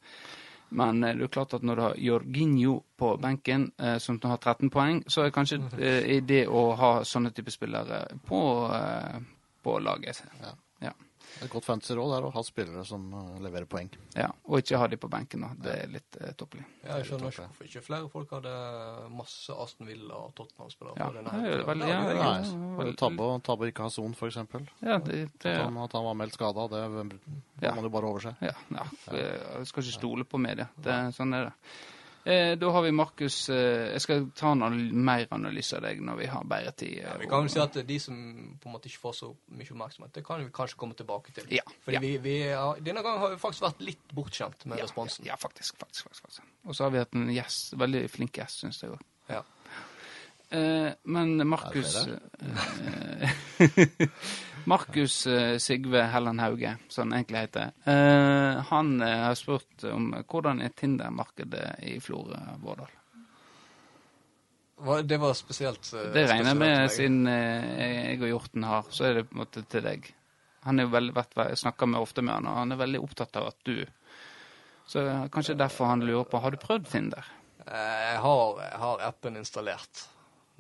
[0.75, 4.37] Men eh, det er klart at når du har Jorginho på benken, eh, som har
[4.41, 8.43] 13 poeng, så er kanskje eh, det å ha sånne type spillere på,
[8.75, 9.21] eh,
[9.63, 10.25] på laget.
[10.43, 10.57] Ja.
[11.43, 13.91] Et godt fantasy-råd er å ha spillere som eh, leverer poeng.
[14.15, 14.29] ja.
[14.47, 15.41] Og ikke ha de på benken.
[15.43, 15.49] da.
[15.59, 16.63] Det er litt eh, topplig.
[16.85, 18.53] Ja, jeg skjønner ikke hvorfor ikke flere folk hadde
[19.11, 20.95] masse Aston Villa og Tottenham-spillere.
[21.01, 22.79] Ja, på denne det er Ja, ja, det er veldig greit.
[22.79, 24.69] Vel- Tabbe tabbe ikke ha son, for eksempel.
[24.85, 27.05] Ja, det, det, han, at han var meldt skada, det må
[27.63, 27.75] Ja.
[27.81, 28.37] du bare overse.
[28.41, 28.87] ja, ja.
[29.11, 30.69] Jeg skal ikke stole på media.
[30.77, 31.55] Det, sånn er det.
[32.25, 35.99] Eh, da har vi Markus eh, Jeg skal ta en anal mer analyse av deg
[36.01, 36.95] når vi har bedre tid.
[36.99, 38.17] eh, Ja, vi kan vel si at de som
[38.63, 41.51] på en måte ikke får så mye oppmerksomhet, det kan vi kanskje komme tilbake til.
[41.53, 42.01] Ja, Fordi ja.
[42.01, 45.29] vi, vi har, denne gangen har vi faktisk vært litt bortskjemt med ja, responsen.
[45.29, 45.77] Ja, faktisk.
[45.77, 46.49] faktisk, faktisk, faktisk.
[46.65, 49.05] Og så har vi hatt en gjest, veldig flink gjest, syns jeg òg.
[49.29, 49.43] Ja.
[50.55, 53.31] Eh, men Markus eh,
[54.65, 60.63] Markus eh, Sigve Helland Hauge, som han egentlig heter, eh, han har spurt om hvordan
[60.63, 62.93] er Tinder-markedet i Florø-Vårdal.
[65.05, 69.29] Det var spesielt Det regner jeg med, siden jeg og Hjorten har, så er det
[69.29, 70.09] på en måte til deg.
[70.67, 73.37] Han er jo veldig, jeg snakker med ofte med han, og han er veldig opptatt
[73.41, 73.85] av at du
[74.87, 75.01] Så
[75.33, 77.25] kanskje derfor han lurer på Har du prøvd Tinder?
[77.67, 80.09] Eh, Jeg har, jeg har appen installert,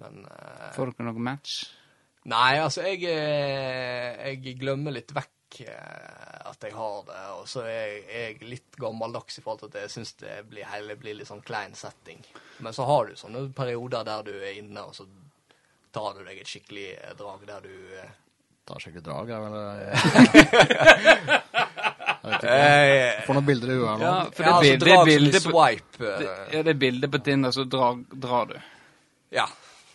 [0.03, 1.65] men eh, Får dere noe match?
[2.31, 7.65] Nei, altså, jeg, eh, jeg glemmer litt vekk eh, at jeg har det, og så
[7.69, 11.19] er jeg, jeg litt gammeldags i forhold til at jeg syns det blir, hele blir
[11.19, 12.21] litt sånn klein setting.
[12.65, 15.05] Men så har du sånne perioder der du er inne, og så
[15.95, 18.13] tar du deg et skikkelig eh, drag der du eh,
[18.65, 19.55] Tar skikkelig drag, er vel
[22.25, 24.05] Får noen bilder i huet her nå.
[24.07, 25.65] Ja, for ja, det, altså, som i bildet på,
[26.01, 28.57] det, eh, er det bildet på Tinder, så drar, drar du.
[29.37, 29.45] Ja,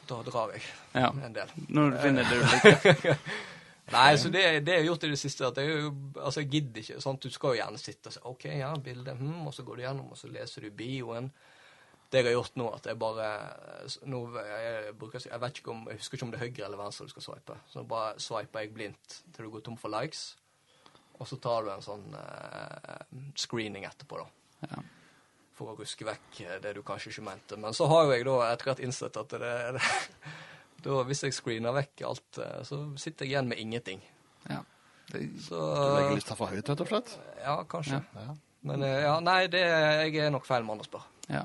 [0.10, 0.62] da drar jeg
[0.98, 1.10] Ja.
[1.26, 1.54] en del.
[1.70, 3.18] Når du finner du liker.
[3.94, 5.88] Nei, så det, det jeg har gjort i det siste, at jeg,
[6.22, 7.00] altså jeg gidder ikke.
[7.02, 7.24] sant?
[7.26, 9.82] Du skal jo gjerne sitte og si OK, ja, bilde, hm, og så går du
[9.82, 11.32] gjennom, og så leser du bioen.
[12.10, 13.26] Det jeg har gjort nå, at jeg bare
[14.10, 16.82] nå, jeg, bruker, jeg vet ikke om, jeg husker ikke om det er høyre eller
[16.84, 17.58] venstre du skal swipe.
[17.70, 20.24] Så bare swiper jeg blindt til du går tom for likes.
[21.20, 23.04] Og så tar du en sånn eh,
[23.38, 24.70] screening etterpå, da.
[24.70, 24.84] Ja.
[25.60, 27.60] For å ruske vekk eh, det du kanskje ikke mente.
[27.60, 29.86] Men så har jo jeg da etter hvert innsett at det, det
[30.86, 34.04] da, Hvis jeg screener vekk alt, eh, så sitter jeg igjen med ingenting.
[34.48, 34.64] Ja.
[35.12, 37.18] Det, Så Du legger lista for høyt, rett og slett.
[37.44, 38.00] Ja, kanskje.
[38.16, 38.38] Ja.
[38.70, 41.12] Men eh, ja, nei, det, jeg er nok feil mann å spørre.
[41.30, 41.44] Ja.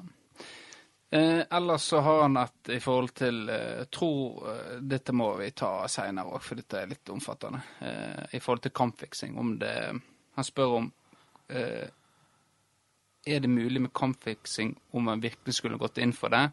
[1.14, 4.10] Eh, ellers så har han et i forhold til eh, tro
[4.50, 7.60] eh, Dette må vi ta seinere òg, for dette er litt omfattende.
[7.86, 9.36] Eh, I forhold til kampfiksing.
[9.38, 9.74] Om det
[10.34, 10.88] Han spør om
[11.54, 11.86] eh,
[13.26, 16.44] Er det mulig med kampfiksing om man virkelig skulle gått inn for det,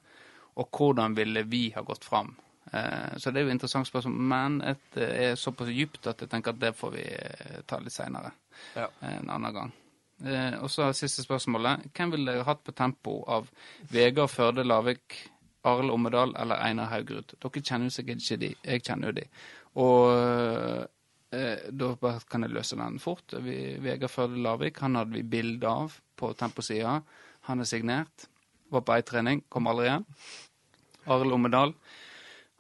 [0.56, 2.36] og hvordan ville vi ha gått fram?
[2.72, 4.58] Eh, så det er jo et interessant spørsmål, men
[4.96, 8.32] det er såpass dypt at jeg tenker at det får vi eh, ta litt seinere.
[8.78, 8.88] Ja.
[9.10, 9.74] En annen gang.
[10.26, 11.90] Eh, og så siste spørsmålet.
[11.98, 13.50] Hvem ville dere hatt på tempo av
[13.92, 15.18] Vegard Førde Lavik,
[15.68, 17.36] Arild Ommedal eller Einar Haugrud?
[17.42, 18.54] Dere kjenner jo sikkert ikke de.
[18.64, 19.28] Jeg kjenner jo de.
[19.82, 20.84] Og eh,
[21.32, 23.32] da bare kan jeg løse den fort.
[23.40, 26.98] Vi, Vegard Førde Lavik han hadde vi bilde av på temposida.
[27.48, 28.26] Han er signert.
[28.72, 30.04] Var på ei trening, kom aldri igjen.
[31.08, 31.72] Arild Ommedal.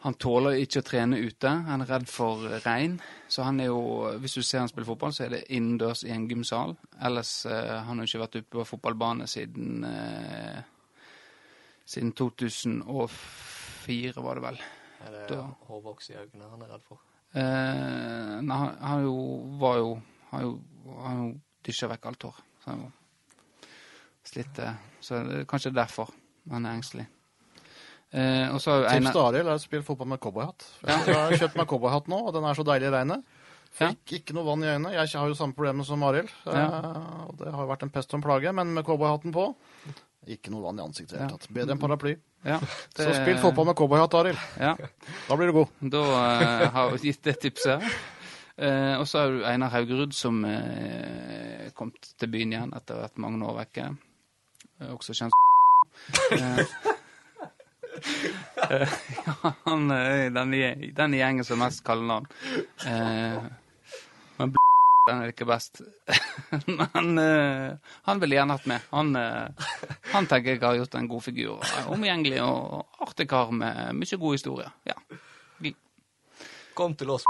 [0.01, 1.49] Han tåler ikke å trene ute.
[1.67, 2.95] Han er redd for regn.
[3.29, 3.81] Så han er jo,
[4.23, 6.73] hvis du ser han spille fotball, så er det innendørs i en gymsal.
[7.05, 10.63] Ellers eh, han har jo ikke vært ute på fotballbane siden eh,
[11.85, 14.57] siden 2004, var det vel.
[15.05, 16.97] Er det Da- hårvoks i øynene han er redd for?
[17.31, 19.13] Eh, nei, han, han jo
[19.61, 19.91] var jo
[20.33, 20.49] Han jo,
[20.99, 21.27] han jo
[21.63, 22.41] dysja vekk alt hår.
[22.63, 22.89] Så han jo
[24.27, 26.11] slitt eh, Så det er kanskje derfor
[26.51, 27.05] han er engstelig.
[28.11, 30.65] Eh, og så har jo Tips til Arild er å spille fotball med cowboyhatt.
[30.89, 33.37] Jeg har kjøpt meg cowboyhatt nå, og den er så deilig i regnet.
[33.77, 33.91] Ja.
[33.91, 34.91] Fikk ikke noe vann i øynene.
[34.97, 36.33] Jeg har jo samme problemet som Arild.
[36.43, 36.65] Ja.
[36.65, 39.45] Eh, det har jo vært en pest og en plage, men med cowboyhatten på
[40.29, 41.53] ikke noe vann i ansiktet i det hele tatt.
[41.55, 42.17] Bedre enn paraply.
[42.43, 42.59] Ja,
[42.95, 44.39] Så spill fotball med cowboyhatt, Arild.
[44.59, 44.75] Ja.
[45.27, 45.67] Da blir du god.
[45.93, 47.83] Da uh, har vi gitt det tipset.
[48.57, 53.01] Uh, og så har du Einar Haugerud, som uh, kom til byen igjen etter å
[53.01, 53.91] ha vært mange år vekke.
[54.89, 55.33] Også kjent
[56.17, 56.31] som
[58.71, 59.89] ja, Han
[60.33, 60.55] den,
[60.97, 62.25] den gjengen som mest kaller navn.
[65.01, 65.81] Eh, den er ikke best.
[66.77, 68.85] men uh, han ville gjerne hatt med.
[68.91, 69.73] Han, uh,
[70.13, 71.73] han tenker jeg har gjort en god figur.
[71.91, 74.69] Omgjengelig og artig kar med mye god historie.
[74.87, 74.97] Ja.
[76.77, 77.25] Kom til oss.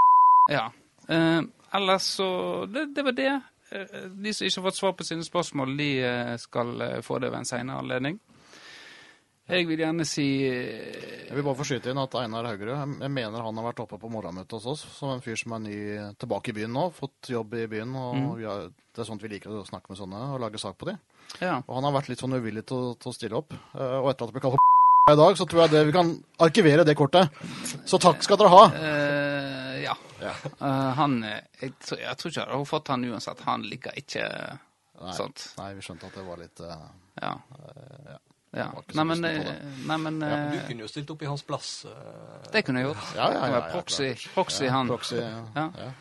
[0.52, 0.68] Ja.
[1.10, 1.42] Uh,
[1.74, 2.30] ellers så
[2.70, 3.34] det, det var det.
[3.72, 7.20] Eh, De som ikke har fått svar på sine spørsmål, de eh, skal eh, få
[7.24, 8.20] det ved en senere anledning.
[9.52, 13.12] Jeg vil gjerne si eh, Jeg vil bare få skyte inn at Einar Haugerud jeg
[13.12, 15.78] mener han har vært oppe på morgenmøtet hos oss som en fyr som er ny
[16.20, 16.86] tilbake i byen nå.
[16.96, 17.92] Fått jobb i byen.
[17.96, 18.30] og Mm.
[18.40, 20.86] vi har, Det er sånt vi liker å snakke med sånne og lage sak på
[20.90, 20.98] dem.
[21.40, 21.62] Ja.
[21.68, 23.54] Og han har vært litt sånn uvillig til, til å stille opp.
[23.76, 24.58] Eh, Og etter at det ble kalt
[25.12, 27.30] i dag, så tror jeg det vi kan arkivere det kortet.
[27.88, 28.66] Så takk skal dere ha.
[28.76, 29.96] Eh, ja.
[30.22, 30.34] Ja.
[30.62, 33.40] Uh, han jeg, tror- jeg tror ikke jeg har fått han uansett.
[33.48, 34.28] Han liker ikke
[35.02, 35.48] Nei, sånt.
[35.58, 36.76] nei, vi skjønte at det var litt uh,
[37.22, 37.32] Ja.
[38.12, 38.18] ja.
[38.52, 38.68] Ja.
[38.94, 39.52] Nei, men, eh,
[39.88, 41.86] nei, men Du eh, kunne jo stilt opp i hans plass.
[41.86, 42.50] eh.
[42.52, 43.16] Det kunne jeg gjort.
[43.16, 44.92] Ja, ja, ja, ja, proxy, proxy ja, han.
[44.92, 45.46] Proxy, ja.
[45.56, 45.66] Ja.
[45.78, 45.92] Ja.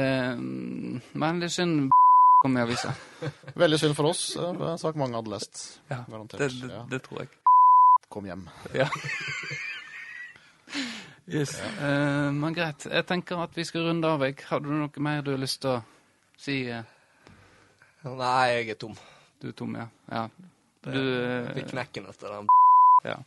[0.00, 1.90] Eh, men det er synd
[2.42, 2.94] kom i avisa.
[3.54, 4.22] Veldig synd for oss.
[4.40, 5.80] En sak mange hadde lest.
[5.90, 6.40] Ja, Garantert.
[6.40, 6.84] Det, det, ja.
[6.90, 7.34] det tror jeg.
[8.08, 8.48] Kom hjem.
[8.72, 8.88] Ja.
[11.28, 11.58] Yes.
[11.76, 12.86] Uh, men greit.
[12.88, 14.22] Jeg tenker at vi skal runde av.
[14.24, 14.38] Jeg.
[14.48, 15.80] Har du noe mer du har lyst til å
[16.40, 16.62] si?
[18.08, 18.94] Nei, jeg er tom.
[19.42, 19.90] Du, er Tom, ja.
[20.08, 20.22] ja.
[20.84, 22.48] Det Du, eh, Fikk knekken etter den.
[23.04, 23.18] ja.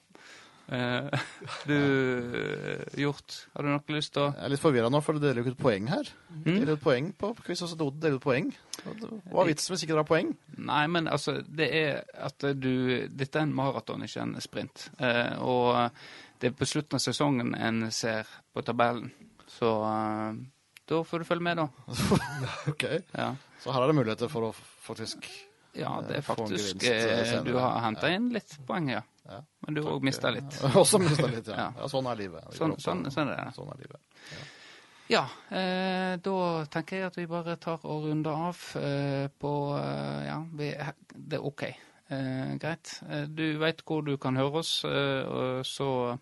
[0.72, 1.10] Eh,
[1.68, 5.18] du, eh, Hjort, har du noe lyst til å Jeg er litt forvirra nå, for
[5.18, 6.12] du deler jo ikke ut poeng her.
[6.32, 6.45] Mm.
[6.62, 8.47] Deler ut poeng på quiz, og så deler ut poeng.
[8.86, 10.32] Hva er vitsen hvis ikke dere har poeng?
[10.62, 12.72] Nei, men altså, det er at du
[13.10, 14.88] Dette er en maraton, ikke en sprint.
[15.04, 15.91] Eh, og
[16.39, 19.12] det er på slutten av sesongen en ser på tabellen.
[19.52, 20.39] Så eh,
[20.88, 21.68] da får du følge med, da.
[22.72, 24.56] Ok, Ja, Så her er det muligheter for å
[24.88, 25.28] faktisk
[25.78, 27.44] ja det er Eh, få en faktisk gevinst, eh, eh.
[27.44, 29.02] Du har henta inn litt poeng, ja.
[29.26, 29.44] Ja.
[29.66, 30.58] Men du har òg mista litt.
[30.76, 31.58] Også mista litt, ja.
[31.58, 31.68] Ja.
[31.78, 31.92] ja.
[31.92, 32.50] Sånn er livet.
[32.58, 33.54] Sånn, sånn, sånn er det.
[33.56, 34.02] Sånn er livet.
[35.12, 36.36] Ja, eh, da
[36.72, 40.72] tenker jeg at vi bare tar og runder av eh, på eh, Ja, vi,
[41.16, 41.64] det er OK.
[42.12, 42.94] Eh, greit.
[43.28, 46.18] Du veit hvor du kan høre oss, og så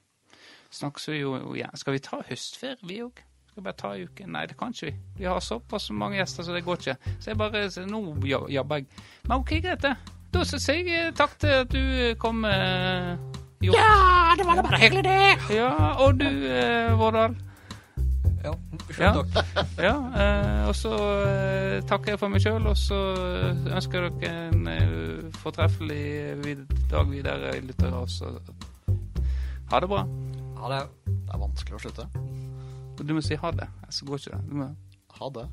[0.70, 1.74] snakkes vi jo igjen.
[1.78, 3.24] Skal vi ta høstferie, vi òg?
[3.60, 4.24] Skal bare ta ei uke?
[4.32, 4.94] Nei, det kan ikke vi.
[5.18, 6.94] Vi har såpass mange gjester, så det går ikke.
[7.20, 8.00] Så jeg bare så Nå
[8.48, 8.86] jabber jeg.
[9.28, 9.92] Men OK, greit, det.
[10.32, 12.46] Da sier jeg takk til at du kom.
[12.48, 13.18] Eh,
[13.60, 15.58] Ja, det var da bare hyggelig, det.
[15.58, 17.36] Ja, og du, eh, Vårdal.
[18.46, 18.54] Ja,
[18.96, 19.12] Ja.
[19.12, 19.52] sjøl takk.
[19.90, 20.94] Ja, eh, og så
[21.28, 26.38] eh, takker jeg for meg sjøl, og så eh, ønsker jeg dere en eh, fortreffelig
[26.46, 28.06] vid dag videre, lyttere.
[28.08, 28.32] Så
[29.74, 30.06] ha det bra.
[30.64, 30.82] Ha det.
[31.10, 32.08] Det er vanskelig å slutte.
[33.04, 34.42] Du må si ha det, så går ikke det.
[34.50, 34.70] Du må
[35.20, 35.46] Ha det.